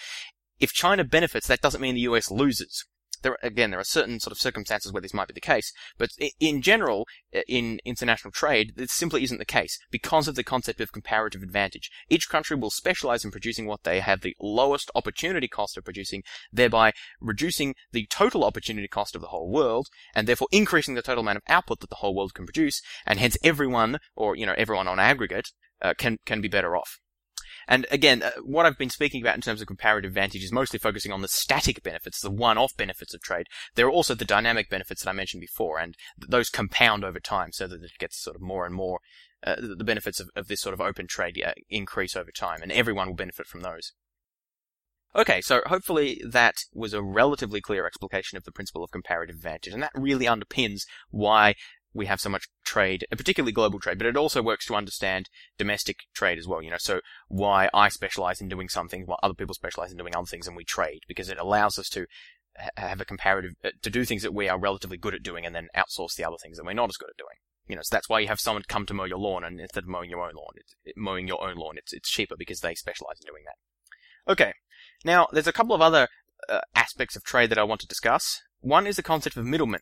[0.58, 2.84] if China benefits, that doesn't mean the US loses
[3.22, 6.10] there again there are certain sort of circumstances where this might be the case, but
[6.38, 7.06] in general,
[7.48, 11.90] in international trade, this simply isn't the case because of the concept of comparative advantage.
[12.08, 16.22] Each country will specialize in producing what they have the lowest opportunity cost of producing,
[16.52, 21.22] thereby reducing the total opportunity cost of the whole world, and therefore increasing the total
[21.22, 24.54] amount of output that the whole world can produce, and hence everyone, or you know
[24.56, 25.48] everyone on aggregate,
[25.82, 26.98] uh, can can be better off.
[27.68, 30.78] And again, uh, what I've been speaking about in terms of comparative advantage is mostly
[30.78, 33.46] focusing on the static benefits, the one-off benefits of trade.
[33.74, 37.52] There are also the dynamic benefits that I mentioned before, and those compound over time
[37.52, 39.00] so that it gets sort of more and more,
[39.46, 42.70] uh, the benefits of, of, this sort of open trade uh, increase over time, and
[42.70, 43.92] everyone will benefit from those.
[45.16, 49.72] Okay, so hopefully that was a relatively clear explication of the principle of comparative advantage,
[49.72, 51.54] and that really underpins why
[51.92, 55.96] we have so much trade, particularly global trade, but it also works to understand domestic
[56.14, 56.62] trade as well.
[56.62, 60.14] You know, so why I specialize in doing something while other people specialize in doing
[60.14, 62.06] other things, and we trade because it allows us to
[62.76, 65.54] have a comparative uh, to do things that we are relatively good at doing, and
[65.54, 67.36] then outsource the other things that we're not as good at doing.
[67.66, 69.84] You know, so that's why you have someone come to mow your lawn, and instead
[69.84, 72.60] of mowing your own lawn, it's, it, mowing your own lawn, it's it's cheaper because
[72.60, 74.32] they specialize in doing that.
[74.32, 74.52] Okay,
[75.04, 76.08] now there's a couple of other
[76.48, 78.40] uh, aspects of trade that I want to discuss.
[78.60, 79.80] One is the concept of middlemen.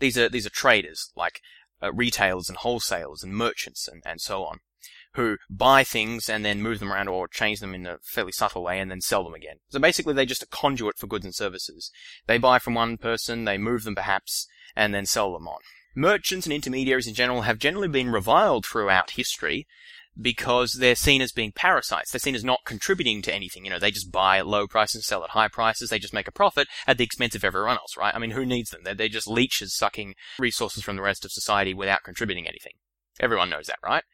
[0.00, 1.40] These are these are traders like
[1.82, 4.58] uh, retailers and wholesalers and merchants and, and so on,
[5.14, 8.64] who buy things and then move them around or change them in a fairly subtle
[8.64, 9.56] way and then sell them again.
[9.68, 11.90] So basically, they're just a conduit for goods and services.
[12.26, 15.60] They buy from one person, they move them perhaps, and then sell them on.
[15.94, 19.66] Merchants and intermediaries in general have generally been reviled throughout history
[20.18, 22.10] because they're seen as being parasites.
[22.10, 23.64] They're seen as not contributing to anything.
[23.64, 25.90] You know, they just buy at low prices and sell at high prices.
[25.90, 28.14] They just make a profit at the expense of everyone else, right?
[28.14, 28.80] I mean, who needs them?
[28.84, 32.72] They're, they're just leeches sucking resources from the rest of society without contributing anything.
[33.18, 34.04] Everyone knows that, right?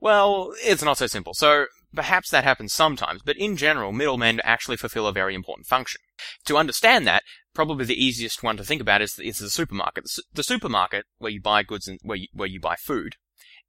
[0.00, 1.34] Well, it's not so simple.
[1.34, 6.00] So perhaps that happens sometimes, but in general, middlemen actually fulfill a very important function.
[6.46, 7.22] To understand that,
[7.54, 10.04] probably the easiest one to think about is, is the supermarket.
[10.04, 13.14] The, the supermarket, where you buy goods and where you, where you buy food,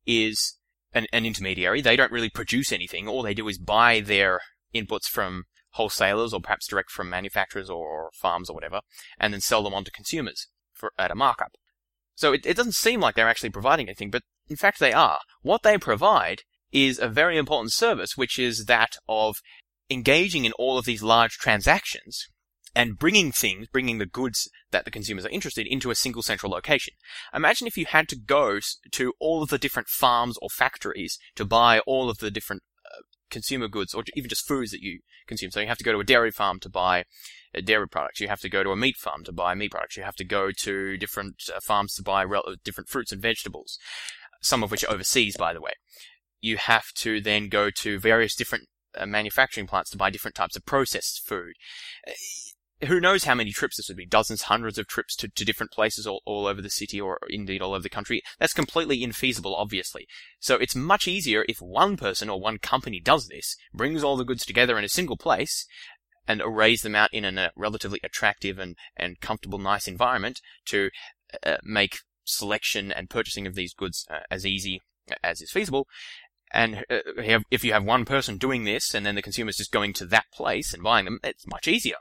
[0.05, 0.58] is
[0.93, 1.81] an, an intermediary.
[1.81, 3.07] They don't really produce anything.
[3.07, 4.41] All they do is buy their
[4.73, 8.81] inputs from wholesalers or perhaps direct from manufacturers or farms or whatever,
[9.19, 11.51] and then sell them on to consumers for, at a markup.
[12.15, 15.19] So it, it doesn't seem like they're actually providing anything, but in fact they are.
[15.41, 19.37] What they provide is a very important service, which is that of
[19.89, 22.27] engaging in all of these large transactions
[22.75, 26.21] and bringing things, bringing the goods that the consumers are interested in into a single
[26.21, 26.93] central location.
[27.33, 28.59] Imagine if you had to go
[28.91, 33.01] to all of the different farms or factories to buy all of the different uh,
[33.29, 35.51] consumer goods or even just foods that you consume.
[35.51, 37.05] So you have to go to a dairy farm to buy
[37.55, 38.19] uh, dairy products.
[38.19, 39.95] You have to go to a meat farm to buy meat products.
[39.95, 42.25] You have to go to different uh, farms to buy
[42.63, 43.79] different fruits and vegetables,
[44.41, 45.71] some of which are overseas, by the way.
[46.41, 48.65] You have to then go to various different
[49.05, 51.53] manufacturing plants to buy different types of processed food
[52.87, 54.05] who knows how many trips this would be?
[54.05, 57.61] Dozens, hundreds of trips to, to different places all, all over the city or indeed
[57.61, 58.21] all over the country.
[58.39, 60.07] That's completely infeasible, obviously.
[60.39, 64.23] So it's much easier if one person or one company does this, brings all the
[64.23, 65.65] goods together in a single place,
[66.27, 70.89] and arrays them out in a relatively attractive and, and comfortable, nice environment to
[71.43, 74.79] uh, make selection and purchasing of these goods uh, as easy
[75.23, 75.87] as is feasible.
[76.53, 76.99] And uh,
[77.51, 80.25] if you have one person doing this and then the consumer's just going to that
[80.31, 81.97] place and buying them, it's much easier.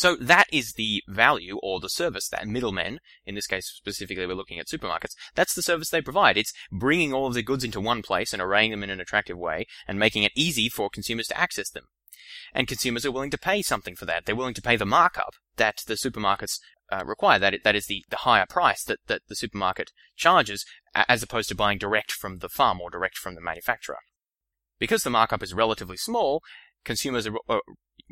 [0.00, 4.32] So that is the value or the service that middlemen, in this case specifically we're
[4.32, 6.38] looking at supermarkets, that's the service they provide.
[6.38, 9.36] It's bringing all of the goods into one place and arraying them in an attractive
[9.36, 11.84] way and making it easy for consumers to access them.
[12.54, 14.24] And consumers are willing to pay something for that.
[14.24, 16.60] They're willing to pay the markup that the supermarkets
[16.90, 17.38] uh, require.
[17.38, 21.54] That that is the, the higher price that, that the supermarket charges, as opposed to
[21.54, 23.98] buying direct from the farm or direct from the manufacturer.
[24.78, 26.40] Because the markup is relatively small,
[26.86, 27.58] consumers are, uh,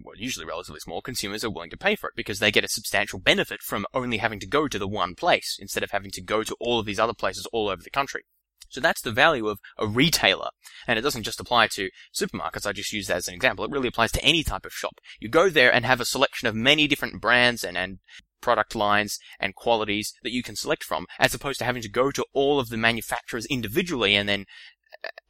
[0.05, 2.69] well, usually relatively small, consumers are willing to pay for it because they get a
[2.69, 6.23] substantial benefit from only having to go to the one place instead of having to
[6.23, 8.23] go to all of these other places all over the country.
[8.71, 10.51] So that's the value of a retailer.
[10.87, 12.67] And it doesn't just apply to supermarkets.
[12.67, 13.65] I just use that as an example.
[13.65, 15.01] It really applies to any type of shop.
[15.21, 17.99] You go there and have a selection of many different brands and, and
[18.41, 22.11] product lines and qualities that you can select from, as opposed to having to go
[22.11, 24.45] to all of the manufacturers individually and then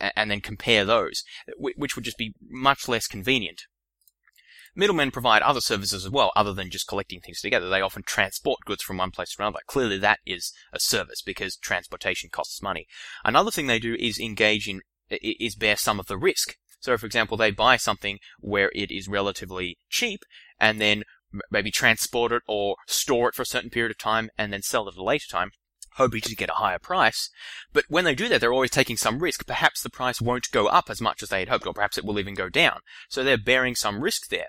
[0.01, 1.25] and then compare those,
[1.59, 3.63] which would just be much less convenient.
[4.79, 7.69] Middlemen provide other services as well, other than just collecting things together.
[7.69, 9.59] They often transport goods from one place to another.
[9.67, 12.87] Clearly that is a service because transportation costs money.
[13.25, 16.55] Another thing they do is engage in, is bear some of the risk.
[16.79, 20.21] So for example, they buy something where it is relatively cheap
[20.61, 21.03] and then
[21.51, 24.87] maybe transport it or store it for a certain period of time and then sell
[24.87, 25.51] it at a later time
[25.99, 27.31] hoping to get a higher price.
[27.73, 29.47] But when they do that, they're always taking some risk.
[29.47, 32.05] Perhaps the price won't go up as much as they had hoped, or perhaps it
[32.05, 32.81] will even go down.
[33.09, 34.49] So they're bearing some risk there.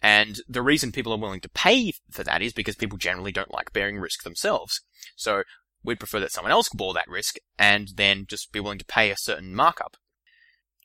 [0.00, 3.52] And the reason people are willing to pay for that is because people generally don't
[3.52, 4.80] like bearing risk themselves.
[5.16, 5.42] So
[5.82, 9.10] we'd prefer that someone else bore that risk and then just be willing to pay
[9.10, 9.96] a certain markup.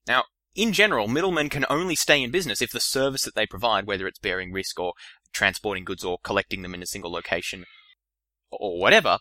[0.08, 0.24] Now,
[0.56, 4.08] in general, middlemen can only stay in business if the service that they provide, whether
[4.08, 4.94] it's bearing risk or
[5.32, 7.66] transporting goods or collecting them in a single location
[8.52, 9.18] or whatever,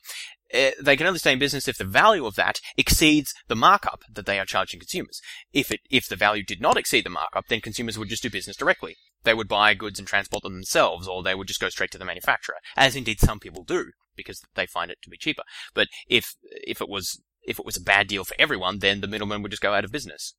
[0.52, 4.02] Uh, they can only stay in business if the value of that exceeds the markup
[4.12, 5.20] that they are charging consumers.
[5.52, 8.30] If it, if the value did not exceed the markup, then consumers would just do
[8.30, 8.96] business directly.
[9.24, 11.98] They would buy goods and transport them themselves, or they would just go straight to
[11.98, 15.42] the manufacturer, as indeed some people do, because they find it to be cheaper.
[15.74, 19.06] But if, if it was, if it was a bad deal for everyone, then the
[19.06, 20.34] middleman would just go out of business.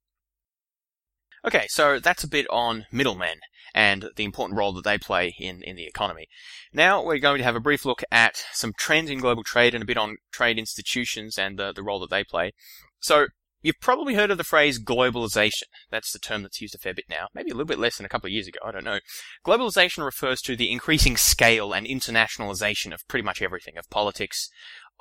[1.45, 3.39] Okay, so that's a bit on middlemen
[3.75, 6.27] and the important role that they play in, in the economy.
[6.71, 9.83] Now we're going to have a brief look at some trends in global trade and
[9.83, 12.51] a bit on trade institutions and the, the role that they play.
[12.99, 13.27] So
[13.63, 15.63] You've probably heard of the phrase globalization.
[15.89, 17.29] That's the term that's used a fair bit now.
[17.33, 18.59] Maybe a little bit less than a couple of years ago.
[18.63, 18.99] I don't know.
[19.47, 24.49] Globalization refers to the increasing scale and internationalization of pretty much everything, of politics,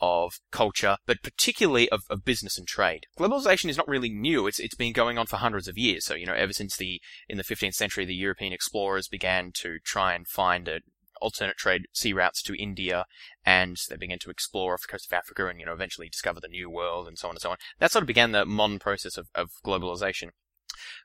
[0.02, 3.06] of culture, but particularly of, of business and trade.
[3.16, 4.48] Globalization is not really new.
[4.48, 6.04] It's, it's been going on for hundreds of years.
[6.04, 9.78] So, you know, ever since the, in the 15th century, the European explorers began to
[9.84, 10.80] try and find a,
[11.20, 13.06] alternate trade sea routes to India,
[13.46, 16.40] and they began to explore off the coast of Africa and, you know, eventually discover
[16.40, 17.56] the New World and so on and so on.
[17.78, 20.30] That sort of began the modern process of, of globalization.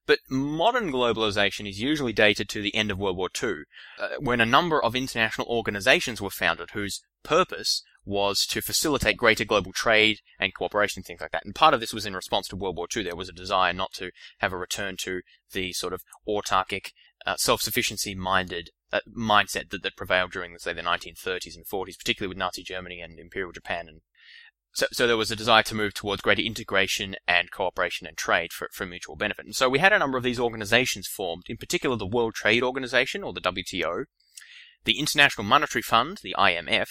[0.07, 3.63] But modern globalization is usually dated to the end of World War II,
[3.99, 9.43] uh, when a number of international organizations were founded whose purpose was to facilitate greater
[9.43, 11.45] global trade and cooperation, things like that.
[11.45, 13.03] And part of this was in response to World War II.
[13.03, 16.91] There was a desire not to have a return to the sort of autarkic,
[17.25, 22.29] uh, self-sufficiency minded uh, mindset that, that prevailed during, say, the 1930s and 40s, particularly
[22.29, 23.87] with Nazi Germany and Imperial Japan.
[23.89, 24.01] And
[24.73, 28.53] so, so there was a desire to move towards greater integration and cooperation and trade
[28.53, 29.45] for, for mutual benefit.
[29.45, 32.63] And so we had a number of these organizations formed, in particular the World Trade
[32.63, 34.05] Organization, or the WTO,
[34.87, 36.87] the International Monetary Fund, the IMF,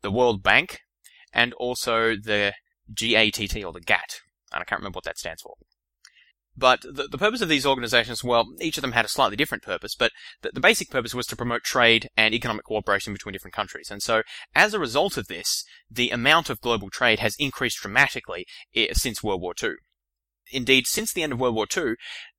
[0.00, 0.78] the World Bank,
[1.34, 2.54] and also the
[2.94, 4.20] GATT or the GATT.
[4.52, 5.56] And I can't remember what that stands for.
[6.56, 9.64] But the, the purpose of these organizations, well, each of them had a slightly different
[9.64, 10.12] purpose, but
[10.42, 13.90] the, the basic purpose was to promote trade and economic cooperation between different countries.
[13.90, 14.22] And so,
[14.54, 18.46] as a result of this, the amount of global trade has increased dramatically
[18.76, 19.72] eh, since World War II.
[20.52, 21.94] Indeed, since the end of World War II,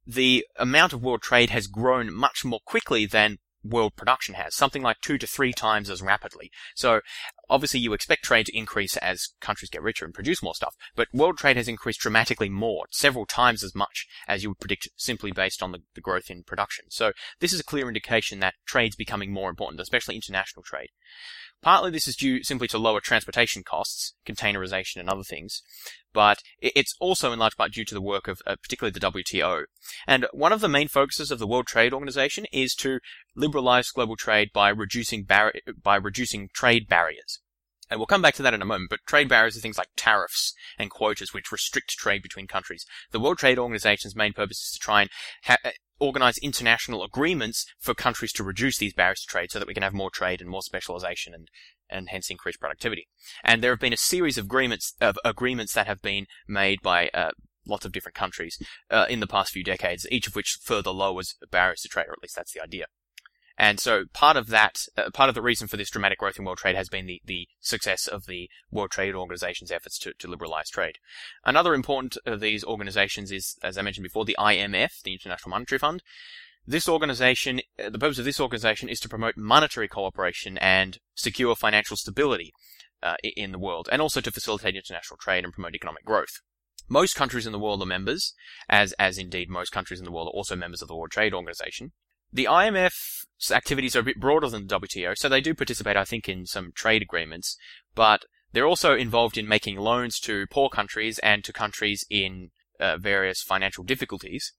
[0.06, 4.82] the amount of world trade has grown much more quickly than world production has, something
[4.82, 6.52] like two to three times as rapidly.
[6.76, 7.02] So
[7.50, 11.08] obviously you expect trade to increase as countries get richer and produce more stuff, but
[11.14, 15.32] world trade has increased dramatically more, several times as much as you would predict simply
[15.32, 16.86] based on the, the growth in production.
[16.90, 20.90] So this is a clear indication that trade's becoming more important, especially international trade.
[21.64, 25.62] Partly this is due simply to lower transportation costs, containerization and other things,
[26.12, 29.64] but it's also in large part due to the work of uh, particularly the WTO.
[30.06, 33.00] And one of the main focuses of the World Trade Organization is to
[33.36, 37.40] liberalize global trade by reducing bar- by reducing trade barriers.
[37.90, 39.90] And we'll come back to that in a moment, but trade barriers are things like
[39.96, 42.86] tariffs and quotas which restrict trade between countries.
[43.12, 45.10] The World Trade Organization's main purpose is to try and
[45.44, 49.74] ha- organize international agreements for countries to reduce these barriers to trade so that we
[49.74, 51.50] can have more trade and more specialization and,
[51.90, 53.08] and hence increase productivity.
[53.44, 57.10] And there have been a series of agreements, of agreements that have been made by,
[57.14, 57.32] uh,
[57.66, 58.58] lots of different countries,
[58.90, 62.14] uh, in the past few decades, each of which further lowers barriers to trade, or
[62.14, 62.86] at least that's the idea.
[63.64, 66.44] And so part of that, uh, part of the reason for this dramatic growth in
[66.44, 70.28] world trade has been the, the success of the World Trade Organization's efforts to, to
[70.28, 70.98] liberalize trade.
[71.46, 75.80] Another important of these organizations is, as I mentioned before, the IMF, the International Monetary
[75.80, 76.04] Fund.
[76.68, 81.56] This organization, uh, the purpose of this organization is to promote monetary cooperation and secure
[81.56, 82.52] financial stability
[83.02, 86.42] uh, in the world, and also to facilitate international trade and promote economic growth.
[86.90, 88.34] Most countries in the world are members,
[88.68, 91.34] as, as indeed most countries in the world are also members of the World Trade
[91.34, 91.94] Organization.
[92.34, 96.04] The IMF's activities are a bit broader than the WTO, so they do participate, I
[96.04, 97.56] think, in some trade agreements,
[97.94, 102.98] but they're also involved in making loans to poor countries and to countries in uh,
[102.98, 104.52] various financial difficulties.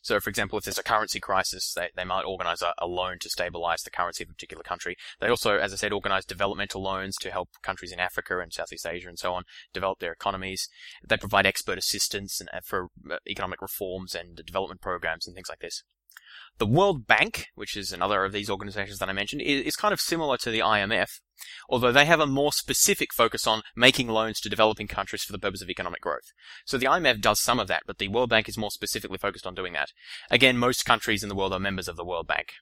[0.00, 3.18] So, for example, if there's a currency crisis, they, they might organize a, a, loan
[3.20, 4.96] to stabilize the currency of a particular country.
[5.20, 8.86] They also, as I said, organize developmental loans to help countries in Africa and Southeast
[8.86, 9.42] Asia and so on
[9.72, 10.68] develop their economies.
[11.04, 15.48] They provide expert assistance and, uh, for uh, economic reforms and development programs and things
[15.48, 15.82] like this.
[16.58, 20.00] The World Bank, which is another of these organizations that I mentioned, is, kind of
[20.00, 21.08] similar to the IMF,
[21.68, 25.38] although they have a more specific focus on making loans to developing countries for the
[25.38, 26.32] purpose of economic growth.
[26.66, 29.46] So the IMF does some of that, but the World Bank is more specifically focused
[29.46, 29.88] on doing that.
[30.30, 32.52] Again, most countries in the world are members of the World Bank.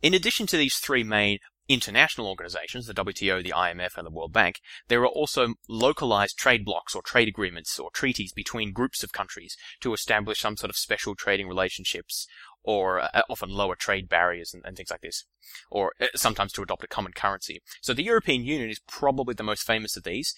[0.00, 1.38] In addition to these three main
[1.70, 6.64] international organizations, the WTO, the IMF, and the World Bank, there are also localized trade
[6.64, 10.76] blocs or trade agreements or treaties between groups of countries to establish some sort of
[10.76, 12.26] special trading relationships
[12.64, 15.24] or uh, often lower trade barriers and, and, things like this,
[15.70, 17.62] or uh, sometimes to adopt a common currency.
[17.80, 20.34] So the European Union is probably the most famous of these.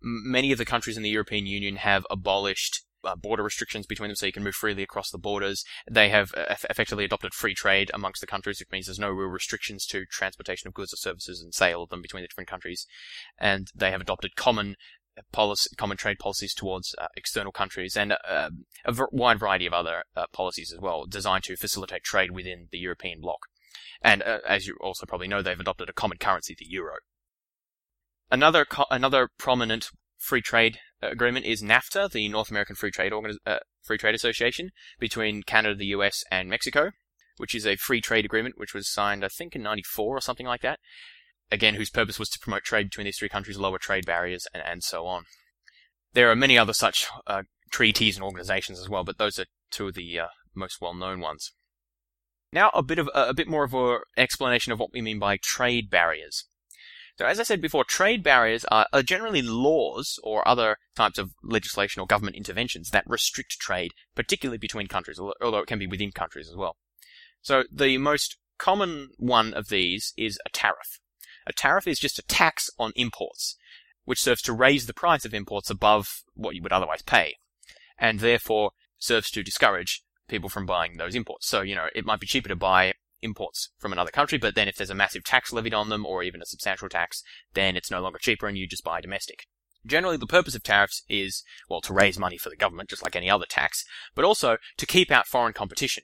[0.00, 4.16] Many of the countries in the European Union have abolished uh, border restrictions between them
[4.16, 5.64] so you can move freely across the borders.
[5.90, 9.28] They have uh, effectively adopted free trade amongst the countries, which means there's no real
[9.28, 12.86] restrictions to transportation of goods or services and sale of them between the different countries.
[13.38, 14.76] And they have adopted common
[15.16, 18.50] uh, policy, common trade policies towards uh, external countries and uh,
[18.84, 22.68] a v- wide variety of other uh, policies as well, designed to facilitate trade within
[22.70, 23.38] the European bloc.
[24.02, 26.96] And as you also probably know, they've adopted a common currency, the euro.
[28.30, 33.12] Another co- another prominent free trade agreement is NAFTA, the North American Free Trade
[33.46, 36.92] uh, Free Trade Association, between Canada, the US, and Mexico,
[37.36, 40.46] which is a free trade agreement which was signed, I think, in '94 or something
[40.46, 40.80] like that.
[41.50, 44.62] Again, whose purpose was to promote trade between these three countries, lower trade barriers, and,
[44.66, 45.24] and so on.
[46.12, 49.88] There are many other such uh, treaties and organizations as well, but those are two
[49.88, 51.52] of the uh, most well-known ones.
[52.52, 55.36] Now, a bit of a bit more of an explanation of what we mean by
[55.36, 56.46] trade barriers.
[57.18, 61.32] So as I said before, trade barriers are, are generally laws or other types of
[61.42, 66.12] legislation or government interventions that restrict trade, particularly between countries, although it can be within
[66.12, 66.76] countries as well.
[67.40, 71.00] So the most common one of these is a tariff.
[71.46, 73.56] A tariff is just a tax on imports,
[74.04, 77.36] which serves to raise the price of imports above what you would otherwise pay,
[77.98, 81.48] and therefore serves to discourage people from buying those imports.
[81.48, 84.68] So, you know, it might be cheaper to buy imports from another country, but then
[84.68, 87.22] if there's a massive tax levied on them or even a substantial tax,
[87.54, 89.46] then it's no longer cheaper and you just buy domestic.
[89.86, 93.14] Generally, the purpose of tariffs is, well, to raise money for the government, just like
[93.14, 96.02] any other tax, but also to keep out foreign competition.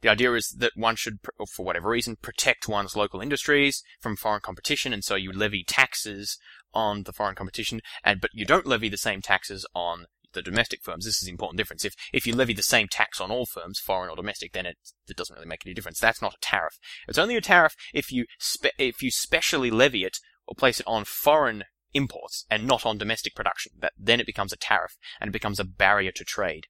[0.00, 4.40] The idea is that one should, for whatever reason, protect one's local industries from foreign
[4.40, 6.38] competition, and so you levy taxes
[6.74, 10.80] on the foreign competition, and but you don't levy the same taxes on the domestic
[10.82, 11.04] firms.
[11.04, 11.84] This is an important difference.
[11.84, 14.76] If if you levy the same tax on all firms, foreign or domestic, then it,
[15.08, 16.00] it doesn't really make any difference.
[16.00, 16.78] That's not a tariff.
[17.08, 20.86] It's only a tariff if you spe- if you specially levy it or place it
[20.86, 21.64] on foreign
[21.94, 23.72] imports and not on domestic production.
[23.78, 26.66] That then it becomes a tariff and it becomes a barrier to trade.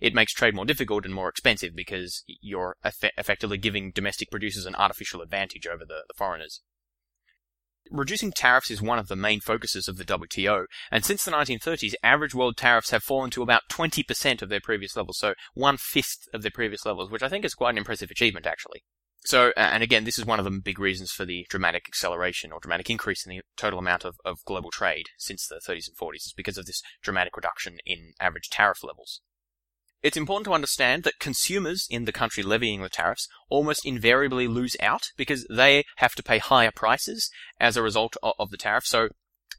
[0.00, 4.66] It makes trade more difficult and more expensive because you're eff- effectively giving domestic producers
[4.66, 6.60] an artificial advantage over the, the foreigners.
[7.90, 11.94] Reducing tariffs is one of the main focuses of the WTO, and since the 1930s,
[12.02, 16.28] average world tariffs have fallen to about 20% of their previous levels, so one fifth
[16.32, 18.84] of their previous levels, which I think is quite an impressive achievement, actually.
[19.24, 22.60] So, and again, this is one of the big reasons for the dramatic acceleration or
[22.60, 26.26] dramatic increase in the total amount of, of global trade since the 30s and 40s,
[26.26, 29.20] is because of this dramatic reduction in average tariff levels.
[30.02, 34.76] It's important to understand that consumers in the country levying the tariffs almost invariably lose
[34.80, 37.30] out because they have to pay higher prices
[37.60, 38.84] as a result of the tariff.
[38.84, 39.08] So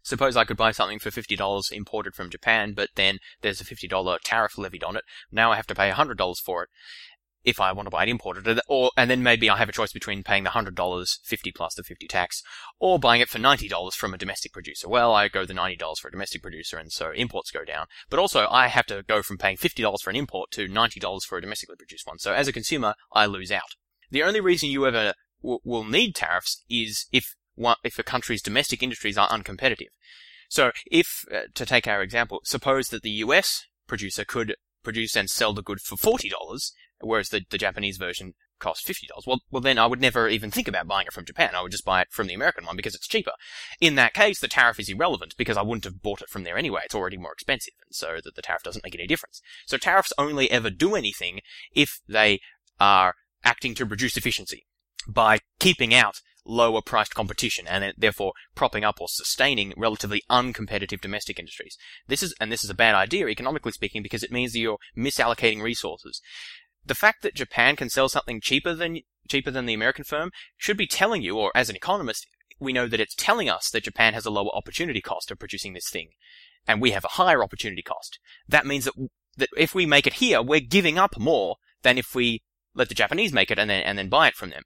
[0.04, 4.18] suppose I could buy something for $50 imported from Japan, but then there's a $50
[4.24, 5.04] tariff levied on it.
[5.32, 6.70] Now I have to pay $100 for it
[7.44, 9.92] if I want to buy it imported, or and then maybe I have a choice
[9.92, 12.42] between paying the hundred dollars, fifty plus the fifty tax,
[12.80, 14.88] or buying it for ninety dollars from a domestic producer.
[14.88, 17.88] Well, I go the ninety dollars for a domestic producer, and so imports go down.
[18.10, 21.00] But also, I have to go from paying fifty dollars for an import to ninety
[21.00, 22.20] dollars for a domestically produced one.
[22.20, 23.76] So as a consumer, I lose out.
[24.10, 27.36] The only reason you ever w- will need tariffs is if
[27.84, 29.90] if a country's domestic industries are uncompetitive.
[30.50, 35.30] So if, uh, to take our example, suppose that the US producer could produce and
[35.30, 36.72] sell the good for $40,
[37.04, 39.28] whereas the, the Japanese version cost $50.
[39.28, 41.52] Well, well, then I would never even think about buying it from Japan.
[41.54, 43.34] I would just buy it from the American one because it's cheaper.
[43.82, 46.58] In that case, the tariff is irrelevant because I wouldn't have bought it from there
[46.58, 46.82] anyway.
[46.86, 49.42] It's already more expensive, and so that the tariff doesn't make any difference.
[49.66, 51.42] So tariffs only ever do anything
[51.74, 52.40] if they
[52.80, 54.66] are acting to reduce efficiency
[55.08, 61.00] by keeping out lower priced competition and uh, therefore propping up or sustaining relatively uncompetitive
[61.00, 61.78] domestic industries.
[62.08, 64.78] This is, and this is a bad idea economically speaking because it means that you're
[64.98, 66.22] misallocating resources
[66.86, 70.78] the fact that Japan can sell something cheaper than cheaper than the American firm should
[70.78, 72.28] be telling you, or as an economist,
[72.60, 75.74] we know that it's telling us that Japan has a lower opportunity cost of producing
[75.74, 76.10] this thing,
[76.68, 78.20] and we have a higher opportunity cost.
[78.48, 78.94] That means that
[79.38, 82.44] that if we make it here, we're giving up more than if we
[82.76, 84.64] let the Japanese make it and then and then buy it from them.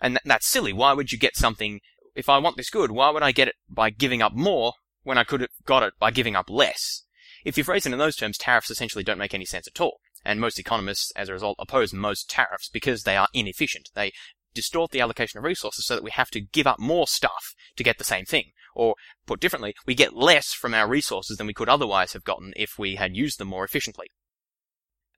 [0.00, 0.72] And th- that's silly.
[0.72, 1.80] Why would you get something
[2.14, 2.90] if I want this good?
[2.90, 5.94] Why would I get it by giving up more when I could have got it
[5.98, 7.04] by giving up less?
[7.44, 10.00] If you phrase it in those terms, tariffs essentially don't make any sense at all.
[10.24, 13.90] And most economists, as a result, oppose most tariffs because they are inefficient.
[13.94, 14.12] They
[14.52, 17.84] distort the allocation of resources so that we have to give up more stuff to
[17.84, 18.50] get the same thing.
[18.74, 18.94] Or,
[19.26, 22.78] put differently, we get less from our resources than we could otherwise have gotten if
[22.78, 24.06] we had used them more efficiently.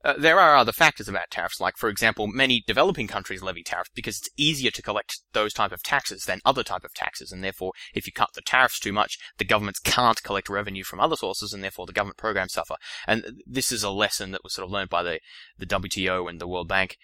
[0.05, 3.90] Uh, there are other factors about tariffs, like, for example, many developing countries levy tariffs
[3.94, 7.44] because it's easier to collect those type of taxes than other type of taxes, and
[7.44, 11.16] therefore, if you cut the tariffs too much, the governments can't collect revenue from other
[11.16, 12.74] sources, and therefore the government programs suffer.
[13.07, 15.20] And this is a lesson that was sort of learned by the,
[15.57, 16.96] the WTO and the World Bank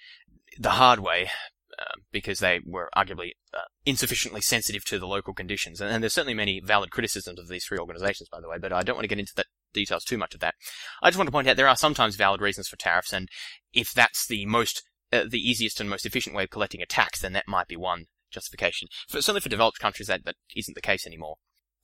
[0.58, 1.30] the hard way,
[1.78, 5.80] uh, because they were arguably uh, insufficiently sensitive to the local conditions.
[5.80, 8.72] And, and, there's certainly many valid criticisms of these three organizations, by the way, but
[8.72, 10.54] I don't want to get into that details too much of that.
[11.02, 13.28] I just want to point out there are sometimes valid reasons for tariffs, and
[13.72, 17.20] if that's the most, uh, the easiest and most efficient way of collecting a tax,
[17.20, 18.88] then that might be one justification.
[19.08, 21.36] For, certainly for developed countries, that, that isn't the case anymore.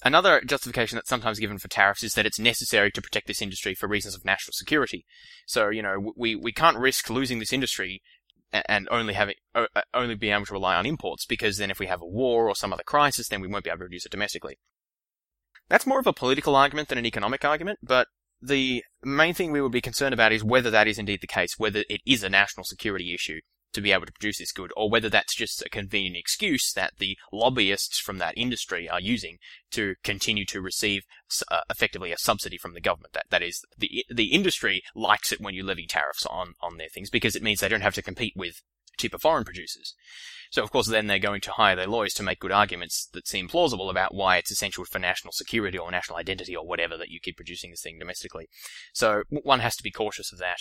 [0.03, 3.75] Another justification that's sometimes given for tariffs is that it's necessary to protect this industry
[3.75, 5.07] for reasons of national security.
[5.47, 8.03] So, you know, we, we can't risk losing this industry
[8.67, 11.87] and only having uh, only being able to rely on imports because then if we
[11.87, 14.13] have a war or some other crisis, then we won't be able to produce it
[14.13, 14.59] domestically.
[15.69, 18.09] That's more of a political argument than an economic argument, but
[18.41, 21.55] the main thing we would be concerned about is whether that is indeed the case,
[21.57, 23.41] whether it is a national security issue
[23.73, 26.93] to be able to produce this good, or whether that's just a convenient excuse that
[26.99, 29.39] the lobbyists from that industry are using
[29.73, 31.03] to continue to receive
[31.51, 33.13] uh, effectively a subsidy from the government.
[33.15, 36.89] That that is the the industry likes it when you levy tariffs on on their
[36.89, 38.63] things because it means they don't have to compete with
[38.99, 39.95] cheaper foreign producers.
[40.51, 43.27] So of course then they're going to hire their lawyers to make good arguments that
[43.27, 47.09] seem plausible about why it's essential for national security or national identity or whatever that
[47.09, 48.49] you keep producing this thing domestically.
[48.93, 50.59] So one has to be cautious of that.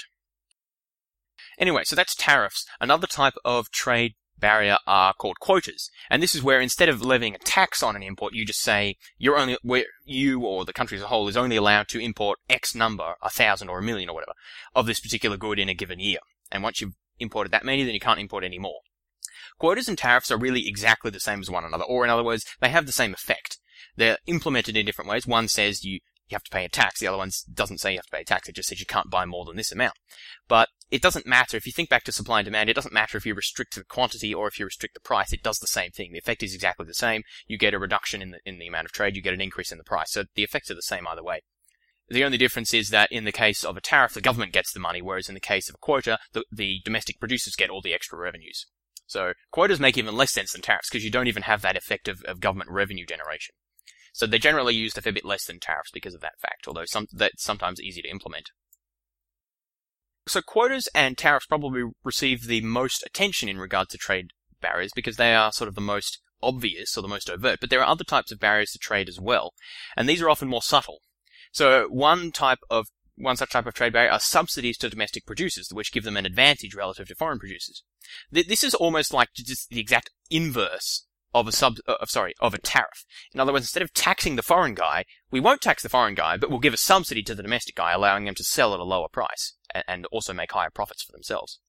[1.60, 2.66] Anyway, so that's tariffs.
[2.80, 5.90] Another type of trade barrier are called quotas.
[6.10, 8.96] And this is where instead of levying a tax on an import, you just say
[9.18, 12.40] you're only where you or the country as a whole is only allowed to import
[12.50, 14.34] X number, a thousand or a million or whatever,
[14.76, 16.20] of this particular good in a given year.
[16.52, 18.80] And once you've imported that many, then you can't import any more.
[19.60, 22.46] Quotas and tariffs are really exactly the same as one another, or in other words,
[22.60, 23.60] they have the same effect.
[23.96, 25.28] They're implemented in different ways.
[25.28, 27.00] One says you, you have to pay a tax.
[27.00, 28.50] The other one doesn't say you have to pay a tax.
[28.50, 29.94] It just says you can't buy more than this amount.
[30.48, 31.58] But it doesn't matter.
[31.58, 33.84] If you think back to supply and demand, it doesn't matter if you restrict the
[33.84, 35.34] quantity or if you restrict the price.
[35.34, 36.12] It does the same thing.
[36.12, 37.24] The effect is exactly the same.
[37.48, 39.16] You get a reduction in the, in the amount of trade.
[39.16, 40.12] You get an increase in the price.
[40.12, 41.42] So the effects are the same either way.
[42.14, 44.80] The only difference is that in the case of a tariff, the government gets the
[44.80, 47.96] money, whereas in the case of a quota, the, the domestic producers get all the
[47.96, 48.68] extra revenues.
[49.08, 52.08] So quotas make even less sense than tariffs because you don't even have that effect
[52.08, 53.56] of, of government revenue generation.
[54.14, 56.86] So they're generally used a fair bit less than tariffs because of that fact, although
[56.86, 58.52] some, that's sometimes easy to implement.
[60.28, 64.28] So quotas and tariffs probably receive the most attention in regard to trade
[64.62, 67.82] barriers because they are sort of the most obvious or the most overt, but there
[67.82, 69.54] are other types of barriers to trade as well,
[69.98, 71.00] and these are often more subtle.
[71.54, 75.70] So one type of one such type of trade barrier are subsidies to domestic producers,
[75.72, 77.84] which give them an advantage relative to foreign producers.
[78.32, 82.60] This is almost like just the exact inverse of a sub, uh, sorry, of a
[82.60, 83.06] tariff.
[83.34, 86.38] In other words, instead of taxing the foreign guy, we won't tax the foreign guy,
[86.38, 88.84] but we'll give a subsidy to the domestic guy, allowing them to sell at a
[88.84, 89.54] lower price
[89.88, 91.60] and also make higher profits for themselves.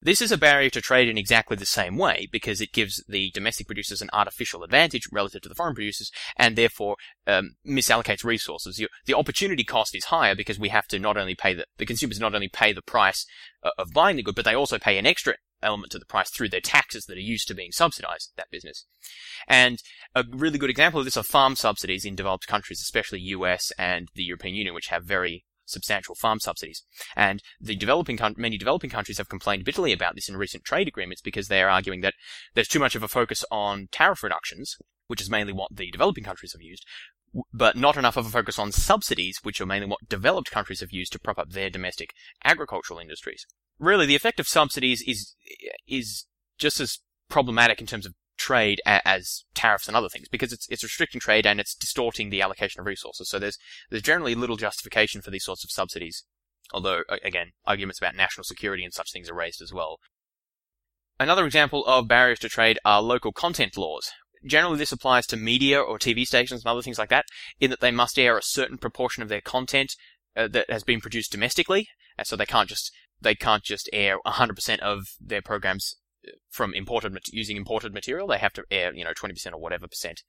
[0.00, 3.32] This is a barrier to trade in exactly the same way because it gives the
[3.32, 6.96] domestic producers an artificial advantage relative to the foreign producers and therefore
[7.26, 8.80] um, misallocates resources.
[9.06, 12.20] The opportunity cost is higher because we have to not only pay the, the consumers
[12.20, 13.26] not only pay the price
[13.64, 16.30] uh, of buying the good, but they also pay an extra element to the price
[16.30, 18.86] through their taxes that are used to being subsidized, that business.
[19.48, 19.82] And
[20.14, 24.08] a really good example of this are farm subsidies in developed countries, especially US and
[24.14, 26.82] the European Union, which have very substantial farm subsidies.
[27.16, 31.22] And the developing many developing countries have complained bitterly about this in recent trade agreements
[31.22, 32.14] because they are arguing that
[32.54, 36.24] there's too much of a focus on tariff reductions, which is mainly what the developing
[36.24, 36.84] countries have used,
[37.52, 40.92] but not enough of a focus on subsidies, which are mainly what developed countries have
[40.92, 42.10] used to prop up their domestic
[42.44, 43.46] agricultural industries.
[43.78, 45.34] Really, the effect of subsidies is
[45.86, 46.26] is
[46.58, 46.98] just as
[47.28, 51.46] problematic in terms of trade as tariffs and other things because it's it's restricting trade
[51.46, 53.28] and it's distorting the allocation of resources.
[53.28, 53.58] So there's
[53.90, 56.24] there's generally little justification for these sorts of subsidies.
[56.72, 59.98] Although again, arguments about national security and such things are raised as well.
[61.20, 64.10] Another example of barriers to trade are local content laws.
[64.46, 67.24] Generally, this applies to media or TV stations and other things like that,
[67.58, 69.96] in that they must air a certain proportion of their content
[70.36, 74.18] uh, that has been produced domestically, and so they can't just they can't just air
[74.24, 75.96] 100% of their programs
[76.50, 78.26] from imported using imported material.
[78.26, 80.22] They have to air, you know, 20% or whatever percent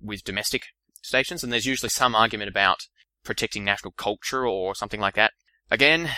[0.00, 0.66] with domestic
[1.02, 2.86] stations, and there's usually some argument about
[3.24, 5.32] protecting national culture or something like that.
[5.70, 6.10] Again,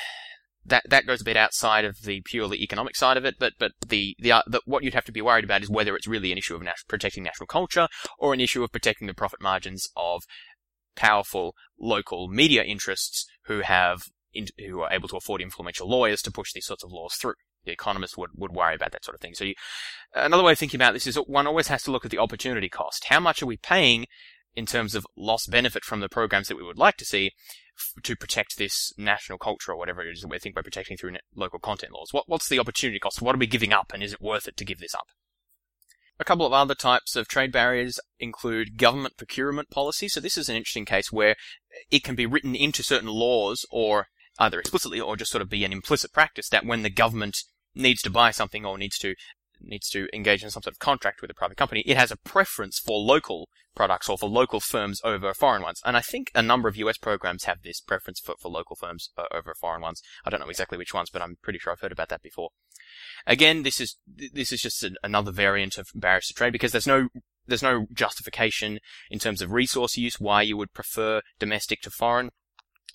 [0.65, 3.73] that that goes a bit outside of the purely economic side of it, but but
[3.87, 6.31] the the, uh, the what you'd have to be worried about is whether it's really
[6.33, 7.89] an issue of nat- protecting national culture
[8.19, 10.23] or an issue of protecting the profit margins of
[10.95, 14.03] powerful local media interests who have
[14.35, 17.35] in, who are able to afford influential lawyers to push these sorts of laws through
[17.67, 19.35] economists would, would worry about that sort of thing.
[19.35, 19.55] So you,
[20.15, 22.19] another way of thinking about this is that one always has to look at the
[22.19, 23.07] opportunity cost.
[23.07, 24.07] How much are we paying
[24.55, 27.33] in terms of lost benefit from the programs that we would like to see
[27.77, 30.97] f- to protect this national culture or whatever it is that we think we're protecting
[30.97, 32.09] through local content laws?
[32.13, 33.23] What, what's the opportunity cost?
[33.23, 35.07] What are we giving up and is it worth it to give this up?
[36.21, 40.09] A couple of other types of trade barriers include government procurement policy.
[40.09, 41.37] So this is an interesting case where
[41.93, 45.65] it can be written into certain laws or either explicitly or just sort of be
[45.65, 47.39] an implicit practice that when the government
[47.75, 49.15] needs to buy something or needs to
[49.61, 52.17] needs to engage in some sort of contract with a private company, it has a
[52.17, 55.81] preference for local products or for local firms over foreign ones.
[55.85, 59.11] And I think a number of US programs have this preference for, for local firms
[59.17, 60.03] uh, over foreign ones.
[60.25, 62.51] I don't know exactly which ones, but I'm pretty sure I've heard about that before.
[63.27, 67.09] Again, this is this is just another variant of barriers to trade because there's no
[67.47, 68.79] there's no justification
[69.11, 72.31] in terms of resource use why you would prefer domestic to foreign.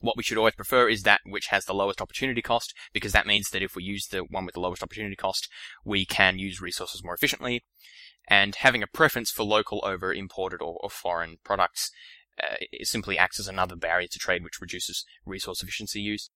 [0.03, 3.25] What we should always prefer is that which has the lowest opportunity cost, because that
[3.25, 5.47] means that if we use the one with the lowest opportunity cost,
[5.85, 7.63] we can use resources more efficiently.
[8.27, 11.89] And having a preference for local over imported or, or foreign products
[12.37, 16.29] uh, simply acts as another barrier to trade, which reduces resource efficiency use.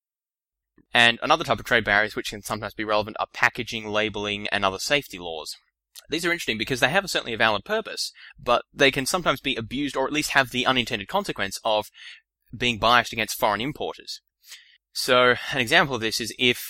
[0.94, 4.64] And another type of trade barriers which can sometimes be relevant are packaging, labeling, and
[4.64, 5.58] other safety laws.
[6.10, 9.42] These are interesting because they have a, certainly a valid purpose, but they can sometimes
[9.42, 11.88] be abused or at least have the unintended consequence of
[12.56, 14.22] being biased against foreign importers.
[14.94, 16.70] So an example of this is if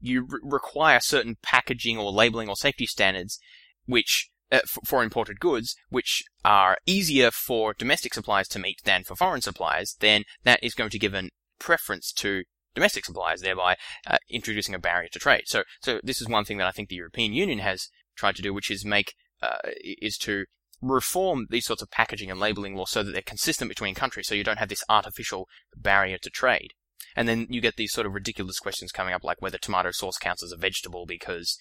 [0.00, 3.38] you re- require certain packaging or labeling or safety standards,
[3.86, 9.04] which uh, f- for imported goods, which are easier for domestic suppliers to meet than
[9.04, 12.44] for foreign suppliers, then that is going to give a preference to
[12.74, 15.42] domestic suppliers, thereby uh, introducing a barrier to trade.
[15.46, 18.42] So, so this is one thing that I think the European Union has tried to
[18.42, 20.44] do, which is make uh, is to
[20.80, 24.34] reform these sorts of packaging and labeling laws so that they're consistent between countries so
[24.34, 26.72] you don't have this artificial barrier to trade.
[27.16, 30.16] And then you get these sort of ridiculous questions coming up like whether tomato sauce
[30.16, 31.58] counts as a vegetable because,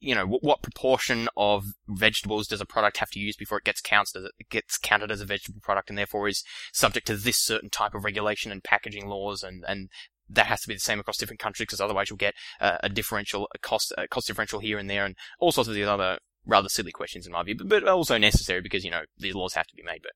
[0.00, 3.80] you know, what proportion of vegetables does a product have to use before it gets
[3.80, 7.70] counted, it gets counted as a vegetable product and therefore is subject to this certain
[7.70, 9.88] type of regulation and packaging laws and, and
[10.28, 12.88] that has to be the same across different countries because otherwise you'll get uh, a
[12.88, 16.18] differential, a cost, a cost differential here and there and all sorts of these other
[16.46, 19.54] rather silly questions in my view, but, but also necessary because, you know, these laws
[19.54, 20.00] have to be made.
[20.02, 20.12] But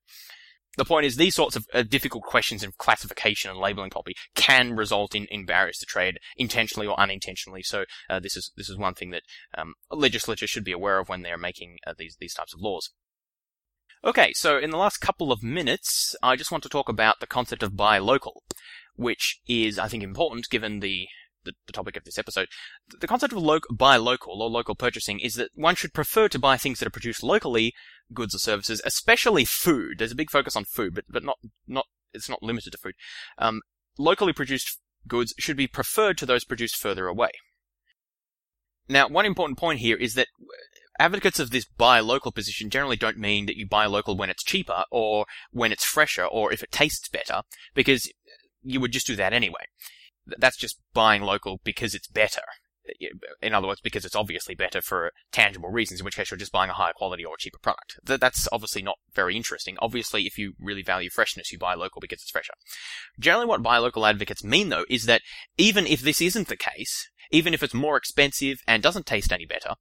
[0.77, 4.75] the point is these sorts of uh, difficult questions of classification and labeling properly can
[4.75, 7.63] result in, in barriers to trade intentionally or unintentionally.
[7.63, 9.23] So uh, this is this is one thing that
[9.57, 12.91] um, legislature should be aware of when they're making uh, these these types of laws.
[14.03, 17.27] Okay, so in the last couple of minutes, I just want to talk about the
[17.27, 18.43] concept of buy local,
[18.95, 21.07] which is I think important given the
[21.49, 22.47] the, the topic of this episode.
[22.99, 26.39] The concept of lo- buy local or local purchasing is that one should prefer to
[26.39, 27.73] buy things that are produced locally,
[28.13, 29.97] goods or services, especially food.
[29.97, 31.37] There's a big focus on food, but but not
[31.67, 32.93] not it's not limited to food.
[33.37, 33.61] Um,
[33.97, 37.31] locally produced goods should be preferred to those produced further away.
[38.87, 40.27] Now, one important point here is that
[40.99, 44.43] advocates of this buy local position generally don't mean that you buy local when it's
[44.43, 47.41] cheaper or when it's fresher or if it tastes better,
[47.73, 48.11] because
[48.61, 49.65] you would just do that anyway.
[50.37, 52.41] That's just buying local because it's better.
[53.39, 56.51] In other words, because it's obviously better for tangible reasons, in which case you're just
[56.51, 57.99] buying a higher quality or a cheaper product.
[58.03, 59.77] That's obviously not very interesting.
[59.79, 62.53] Obviously, if you really value freshness, you buy local because it's fresher.
[63.19, 65.21] Generally, what buy local advocates mean though is that
[65.57, 69.45] even if this isn't the case, even if it's more expensive and doesn't taste any
[69.45, 69.75] better,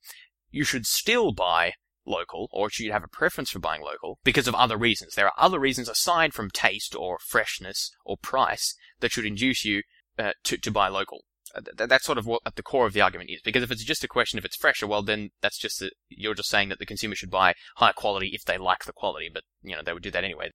[0.51, 1.73] you should still buy
[2.05, 5.15] local, or should have a preference for buying local because of other reasons.
[5.15, 9.83] There are other reasons aside from taste or freshness or price that should induce you
[10.19, 11.21] uh, to, to buy local.
[11.55, 13.41] Uh, that's sort of what at the core of the argument is.
[13.43, 16.35] Because if it's just a question if it's fresher, well then that's just that you're
[16.35, 19.45] just saying that the consumer should buy higher quality if they like the quality, but
[19.63, 20.51] you know they would do that anyway.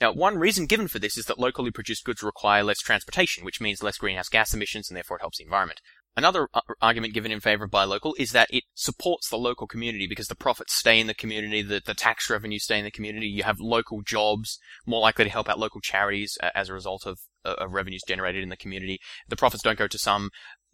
[0.00, 3.60] Now, one reason given for this is that locally produced goods require less transportation, which
[3.60, 5.80] means less greenhouse gas emissions and therefore it helps the environment.
[6.16, 9.66] Another uh, argument given in favor of buy local is that it supports the local
[9.66, 12.90] community because the profits stay in the community, the, the tax revenue stay in the
[12.90, 16.74] community, you have local jobs, more likely to help out local charities uh, as a
[16.74, 18.98] result of, of revenues generated in the community.
[19.28, 20.30] The profits don't go to some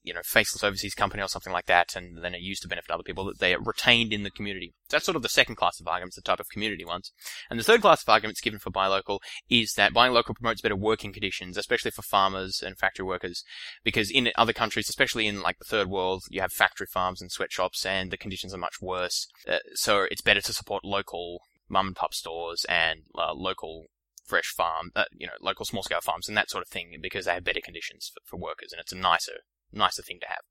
[0.07, 2.93] you know, faceless overseas company or something like that, and then are used to benefit
[2.93, 4.73] other people, that they are retained in the community.
[4.89, 7.11] So that's sort of the second class of arguments, the type of community ones.
[7.51, 10.63] And the third class of arguments given for buy local is that buying local promotes
[10.63, 13.43] better working conditions, especially for farmers and factory workers,
[13.83, 17.33] because in other countries, especially in like the third world, you have factory farms and
[17.33, 19.27] sweatshops, and the conditions are much worse.
[19.49, 23.87] Uh, so it's better to support local mum and pop stores and uh, local
[24.27, 27.25] fresh farm, uh, you know, local small scale farms and that sort of thing because
[27.25, 29.41] they have better conditions for, for workers and it's a nicer
[29.73, 30.43] nicer thing to have.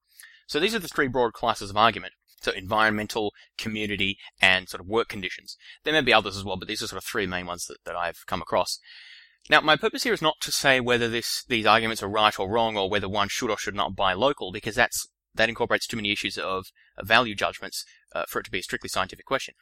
[0.47, 2.13] So these are the three broad classes of argument.
[2.41, 5.57] So environmental, community, and sort of work conditions.
[5.83, 7.77] There may be others as well, but these are sort of three main ones that,
[7.85, 8.79] that I've come across.
[9.49, 12.49] Now, my purpose here is not to say whether this, these arguments are right or
[12.49, 15.97] wrong, or whether one should or should not buy local, because that's, that incorporates too
[15.97, 16.65] many issues of,
[17.03, 19.53] value judgments uh, for it to be a strictly scientific question.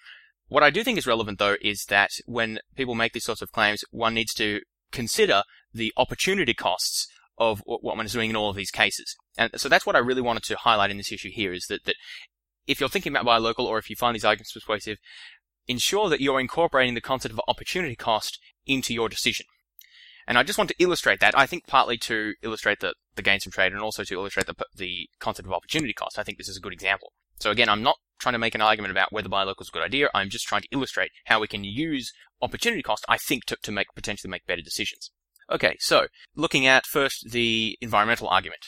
[0.48, 3.52] What I do think is relevant, though, is that when people make these sorts of
[3.52, 8.50] claims, one needs to consider the opportunity costs of what one is doing in all
[8.50, 9.16] of these cases.
[9.38, 11.86] And so that's what I really wanted to highlight in this issue here is that,
[11.86, 11.96] that
[12.68, 15.00] if you're thinking about buy local or if you find these arguments persuasive,
[15.68, 19.46] ensure that you're incorporating the concept of opportunity cost into your decision.
[20.28, 21.38] And I just want to illustrate that.
[21.38, 24.56] I think partly to illustrate the, the gains from trade and also to illustrate the,
[24.76, 26.18] the concept of opportunity cost.
[26.18, 27.12] I think this is a good example.
[27.44, 29.74] So again, I'm not trying to make an argument about whether buy local is a
[29.74, 30.10] good idea.
[30.16, 33.70] I'm just trying to illustrate how we can use opportunity cost, I think, to, to
[33.70, 35.12] make potentially make better decisions.
[35.52, 38.62] Okay, so looking at first the environmental argument.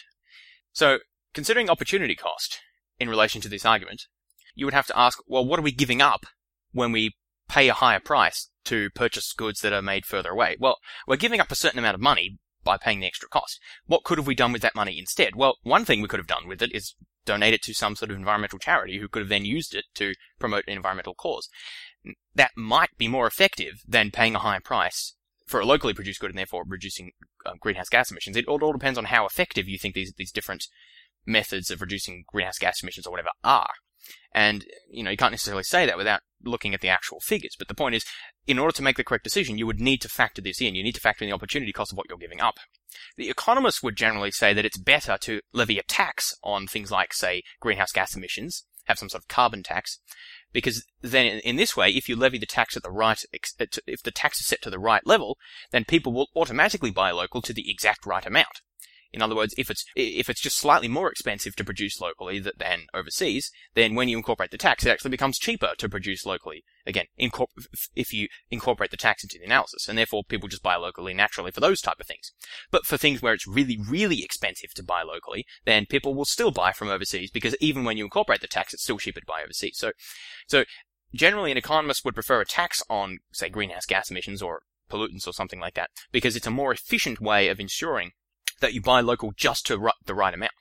[0.74, 0.98] So
[1.34, 2.60] considering opportunity cost
[3.00, 4.08] in relation to this argument,
[4.56, 6.26] you would have to ask, well, what are we giving up
[6.74, 7.16] when we
[7.48, 10.58] pay a higher price to purchase goods that are made further away?
[10.60, 13.58] Well, we're giving up a certain amount of money by paying the extra cost.
[13.86, 15.38] What could have we done with that money instead?
[15.38, 16.94] Well, one thing we could have done with it is
[17.26, 20.14] donate it to some sort of environmental charity who could have then used it to
[20.40, 21.50] promote an environmental cause.
[22.34, 25.16] That might be more effective than paying a higher price
[25.48, 27.12] for a locally produced good and therefore reducing
[27.46, 28.36] uh, greenhouse gas emissions.
[28.36, 30.66] It all, all depends on how effective you think these these different
[31.26, 33.74] methods of reducing greenhouse gas emissions or whatever are.
[34.34, 37.56] And, you know, you can't necessarily say that without looking at the actual figures.
[37.58, 38.06] But the point is,
[38.46, 40.76] in order to make the correct decision, you would need to factor this in.
[40.76, 42.56] You need to factor in the opportunity cost of what you're giving up.
[43.18, 47.14] The economists would generally say that it's better to levy a tax on things like,
[47.14, 50.00] say, greenhouse gas emissions, have some sort of carbon tax,
[50.54, 54.12] because then in this way, if you levy the tax at the right, if the
[54.12, 55.38] tax is set to the right level,
[55.72, 58.62] then people will automatically buy local to the exact right amount.
[59.16, 62.88] In other words, if it's if it's just slightly more expensive to produce locally than
[62.94, 66.66] overseas, then when you incorporate the tax, it actually becomes cheaper to produce locally.
[66.86, 71.14] Again, if you incorporate the tax into the analysis, and therefore people just buy locally
[71.14, 72.34] naturally for those type of things.
[72.72, 76.52] But for things where it's really, really expensive to buy locally, then people will still
[76.52, 79.44] buy from overseas because even when you incorporate the tax, it's still cheaper to buy
[79.44, 79.78] overseas.
[79.78, 79.94] So,
[80.48, 80.66] so
[81.14, 85.34] generally, an economist would prefer a tax on, say, greenhouse gas emissions or pollutants or
[85.34, 88.12] something like that because it's a more efficient way of ensuring
[88.62, 90.52] that you buy local just to the right amount.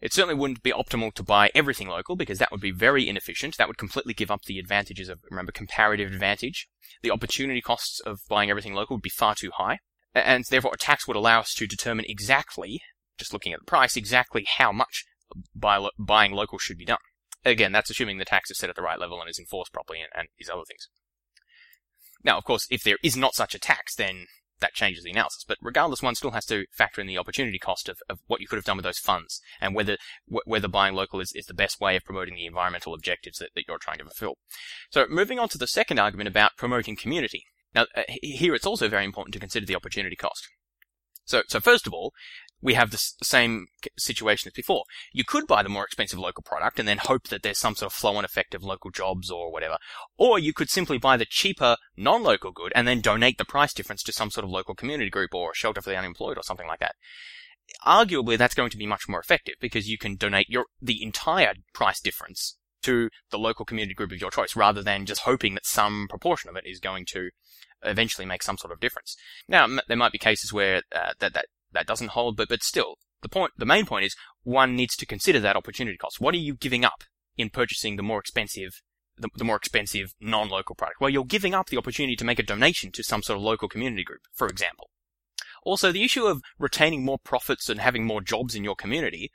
[0.00, 3.56] It certainly wouldn't be optimal to buy everything local because that would be very inefficient.
[3.56, 6.68] That would completely give up the advantages of, remember, comparative advantage.
[7.02, 9.78] The opportunity costs of buying everything local would be far too high.
[10.12, 12.80] And therefore a tax would allow us to determine exactly,
[13.16, 15.04] just looking at the price, exactly how much
[15.54, 16.98] buy buying local should be done.
[17.44, 20.00] Again, that's assuming the tax is set at the right level and is enforced properly
[20.00, 20.88] and, and these other things.
[22.24, 24.26] Now, of course, if there is not such a tax, then
[24.62, 25.44] that changes the analysis.
[25.46, 28.46] But regardless, one still has to factor in the opportunity cost of, of what you
[28.46, 31.80] could have done with those funds and whether whether buying local is, is the best
[31.80, 34.36] way of promoting the environmental objectives that, that you're trying to fulfill.
[34.90, 37.44] So moving on to the second argument about promoting community.
[37.74, 40.48] Now, uh, here it's also very important to consider the opportunity cost.
[41.24, 42.12] So, so first of all,
[42.62, 43.66] we have the same
[43.98, 44.84] situation as before.
[45.12, 47.92] You could buy the more expensive local product and then hope that there's some sort
[47.92, 49.78] of flow-on effect of local jobs or whatever.
[50.16, 54.02] Or you could simply buy the cheaper non-local good and then donate the price difference
[54.04, 56.80] to some sort of local community group or shelter for the unemployed or something like
[56.80, 56.94] that.
[57.86, 61.54] Arguably, that's going to be much more effective because you can donate your the entire
[61.74, 65.66] price difference to the local community group of your choice rather than just hoping that
[65.66, 67.30] some proportion of it is going to
[67.84, 69.16] eventually make some sort of difference.
[69.48, 72.96] Now, there might be cases where uh, that, that that doesn't hold, but but still,
[73.22, 76.20] the point, the main point is one needs to consider that opportunity cost.
[76.20, 77.04] What are you giving up
[77.36, 78.82] in purchasing the more expensive,
[79.16, 81.00] the, the more expensive non-local product?
[81.00, 83.68] Well, you're giving up the opportunity to make a donation to some sort of local
[83.68, 84.90] community group, for example.
[85.64, 89.30] Also, the issue of retaining more profits and having more jobs in your community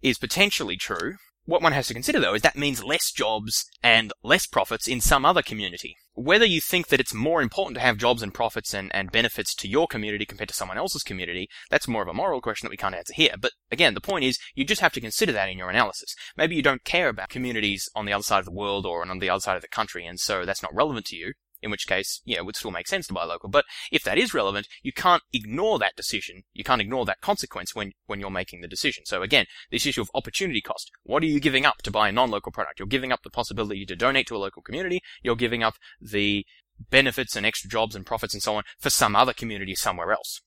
[0.00, 1.16] is potentially true,
[1.48, 5.00] what one has to consider though is that means less jobs and less profits in
[5.00, 5.96] some other community.
[6.12, 9.54] Whether you think that it's more important to have jobs and profits and, and benefits
[9.54, 12.70] to your community compared to someone else's community, that's more of a moral question that
[12.70, 13.34] we can't answer here.
[13.40, 16.14] But again, the point is, you just have to consider that in your analysis.
[16.36, 19.18] Maybe you don't care about communities on the other side of the world or on
[19.18, 21.32] the other side of the country, and so that's not relevant to you
[21.62, 23.48] in which case, yeah, it would still make sense to buy local.
[23.48, 26.42] But if that is relevant, you can't ignore that decision.
[26.52, 29.04] You can't ignore that consequence when, when you're making the decision.
[29.06, 30.90] So again, this issue of opportunity cost.
[31.02, 32.78] What are you giving up to buy a non-local product?
[32.78, 35.00] You're giving up the possibility to donate to a local community.
[35.22, 36.44] You're giving up the
[36.90, 40.40] benefits and extra jobs and profits and so on for some other community somewhere else.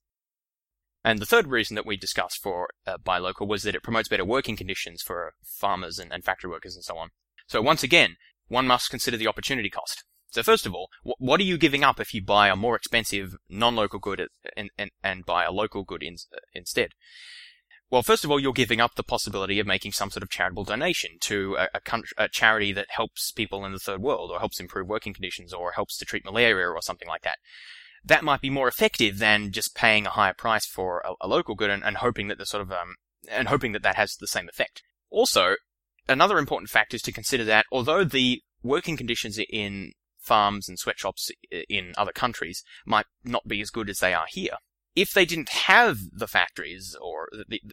[1.03, 4.07] And the third reason that we discussed for uh, buy local was that it promotes
[4.07, 7.09] better working conditions for farmers and, and factory workers and so on.
[7.47, 10.03] So once again, one must consider the opportunity cost.
[10.31, 13.35] So first of all, what are you giving up if you buy a more expensive
[13.49, 16.15] non-local good and, and, and buy a local good in,
[16.53, 16.91] instead?
[17.89, 20.63] Well, first of all, you're giving up the possibility of making some sort of charitable
[20.63, 24.39] donation to a, a, country, a, charity that helps people in the third world, or
[24.39, 27.39] helps improve working conditions, or helps to treat malaria, or something like that.
[28.01, 31.55] That might be more effective than just paying a higher price for a, a local
[31.55, 32.95] good and, and, hoping that the sort of um,
[33.29, 34.81] and hoping that that has the same effect.
[35.09, 35.55] Also,
[36.07, 39.91] another important fact is to consider that although the working conditions in
[40.21, 41.29] farms and sweatshops
[41.69, 44.57] in other countries might not be as good as they are here.
[44.95, 47.29] If they didn't have the factories or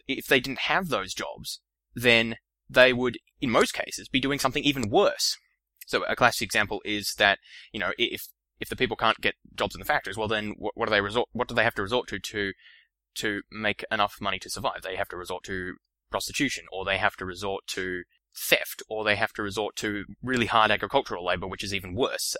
[0.07, 1.61] if they didn't have those jobs,
[1.93, 2.35] then
[2.69, 5.37] they would, in most cases, be doing something even worse.
[5.85, 7.39] So a classic example is that,
[7.71, 8.21] you know, if,
[8.59, 11.01] if the people can't get jobs in the factories, well then what, what do they
[11.01, 12.51] resort, what do they have to resort to to,
[13.15, 14.81] to make enough money to survive?
[14.83, 15.73] They have to resort to
[16.09, 18.03] prostitution or they have to resort to
[18.39, 22.35] theft, or they have to resort to really hard agricultural labor, which is even worse.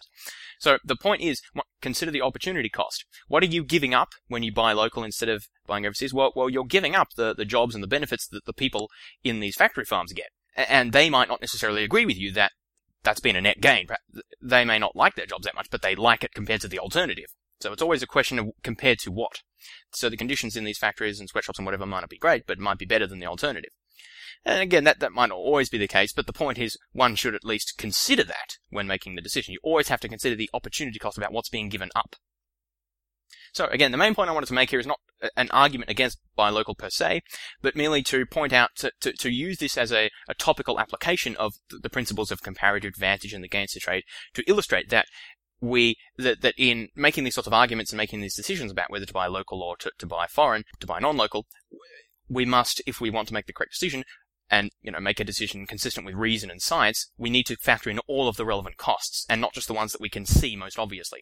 [0.59, 1.41] So the point is,
[1.81, 3.05] consider the opportunity cost.
[3.27, 6.13] What are you giving up when you buy local instead of buying overseas?
[6.13, 8.89] Well, well, you're giving up the, the jobs and the benefits that the people
[9.23, 10.27] in these factory farms get.
[10.55, 12.51] And they might not necessarily agree with you that
[13.03, 13.87] that's been a net gain.
[14.41, 16.79] They may not like their jobs that much, but they like it compared to the
[16.79, 17.27] alternative.
[17.61, 19.41] So it's always a question of compared to what.
[19.93, 22.59] So the conditions in these factories and sweatshops and whatever might not be great, but
[22.59, 23.71] might be better than the alternative.
[24.45, 27.15] And again, that, that might not always be the case, but the point is one
[27.15, 29.53] should at least consider that when making the decision.
[29.53, 32.15] You always have to consider the opportunity cost about what's being given up.
[33.51, 34.99] So again, the main point I wanted to make here is not
[35.35, 37.21] an argument against buy local per se,
[37.61, 41.35] but merely to point out to, to, to use this as a, a topical application
[41.35, 45.07] of the principles of comparative advantage and the gains to trade to illustrate that
[45.61, 49.05] we that, that in making these sorts of arguments and making these decisions about whether
[49.05, 51.45] to buy local or to, to buy foreign, to buy non-local,
[52.29, 54.03] we must, if we want to make the correct decision,
[54.49, 57.89] and you know make a decision consistent with reason and science, we need to factor
[57.89, 60.55] in all of the relevant costs and not just the ones that we can see
[60.55, 61.21] most obviously.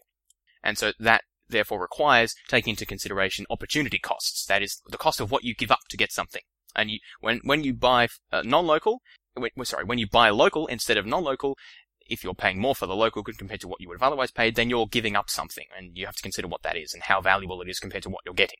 [0.63, 4.45] And so that therefore requires taking into consideration opportunity costs.
[4.45, 6.41] That is the cost of what you give up to get something.
[6.75, 9.01] And you, when when you buy uh, non-local,
[9.33, 11.57] when, sorry, when you buy local instead of non-local,
[12.09, 14.31] if you're paying more for the local good compared to what you would have otherwise
[14.31, 17.03] paid, then you're giving up something, and you have to consider what that is and
[17.03, 18.59] how valuable it is compared to what you're getting.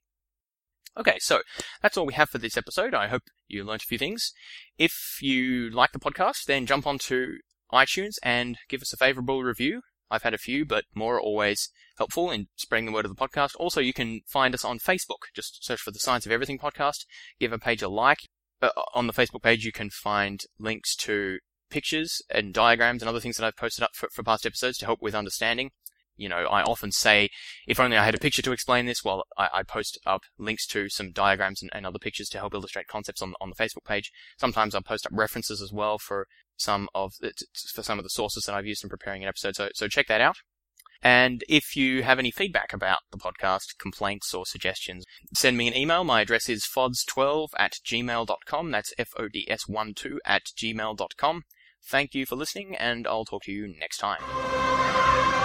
[0.97, 1.41] Okay, so
[1.81, 2.95] that's all we have for this episode.
[2.95, 4.33] I hope you learned a few things.
[4.79, 7.37] If you like the podcast, then jump onto
[7.71, 9.81] iTunes and give us a favorable review.
[10.09, 13.27] I've had a few, but more are always helpful in spreading the word of the
[13.27, 13.51] podcast.
[13.59, 15.27] Also, you can find us on Facebook.
[15.35, 17.05] Just search for the Science of Everything podcast.
[17.39, 18.19] Give a page a like.
[18.59, 21.37] Uh, on the Facebook page, you can find links to
[21.69, 24.85] pictures and diagrams and other things that I've posted up for, for past episodes to
[24.85, 25.71] help with understanding
[26.17, 27.29] you know, I often say,
[27.67, 30.65] if only I had a picture to explain this, well, I, I post up links
[30.67, 33.85] to some diagrams and, and, other pictures to help illustrate concepts on, on the Facebook
[33.85, 34.11] page.
[34.37, 37.33] Sometimes I'll post up references as well for some of the,
[37.73, 39.55] for some of the sources that I've used in preparing an episode.
[39.55, 40.37] So, so check that out.
[41.03, 45.75] And if you have any feedback about the podcast, complaints or suggestions, send me an
[45.75, 46.03] email.
[46.03, 48.71] My address is fods12 at gmail.com.
[48.71, 51.43] That's F-O-D-S-1-2 at gmail.com.
[51.85, 55.36] Thank you for listening, and I'll talk to you next time.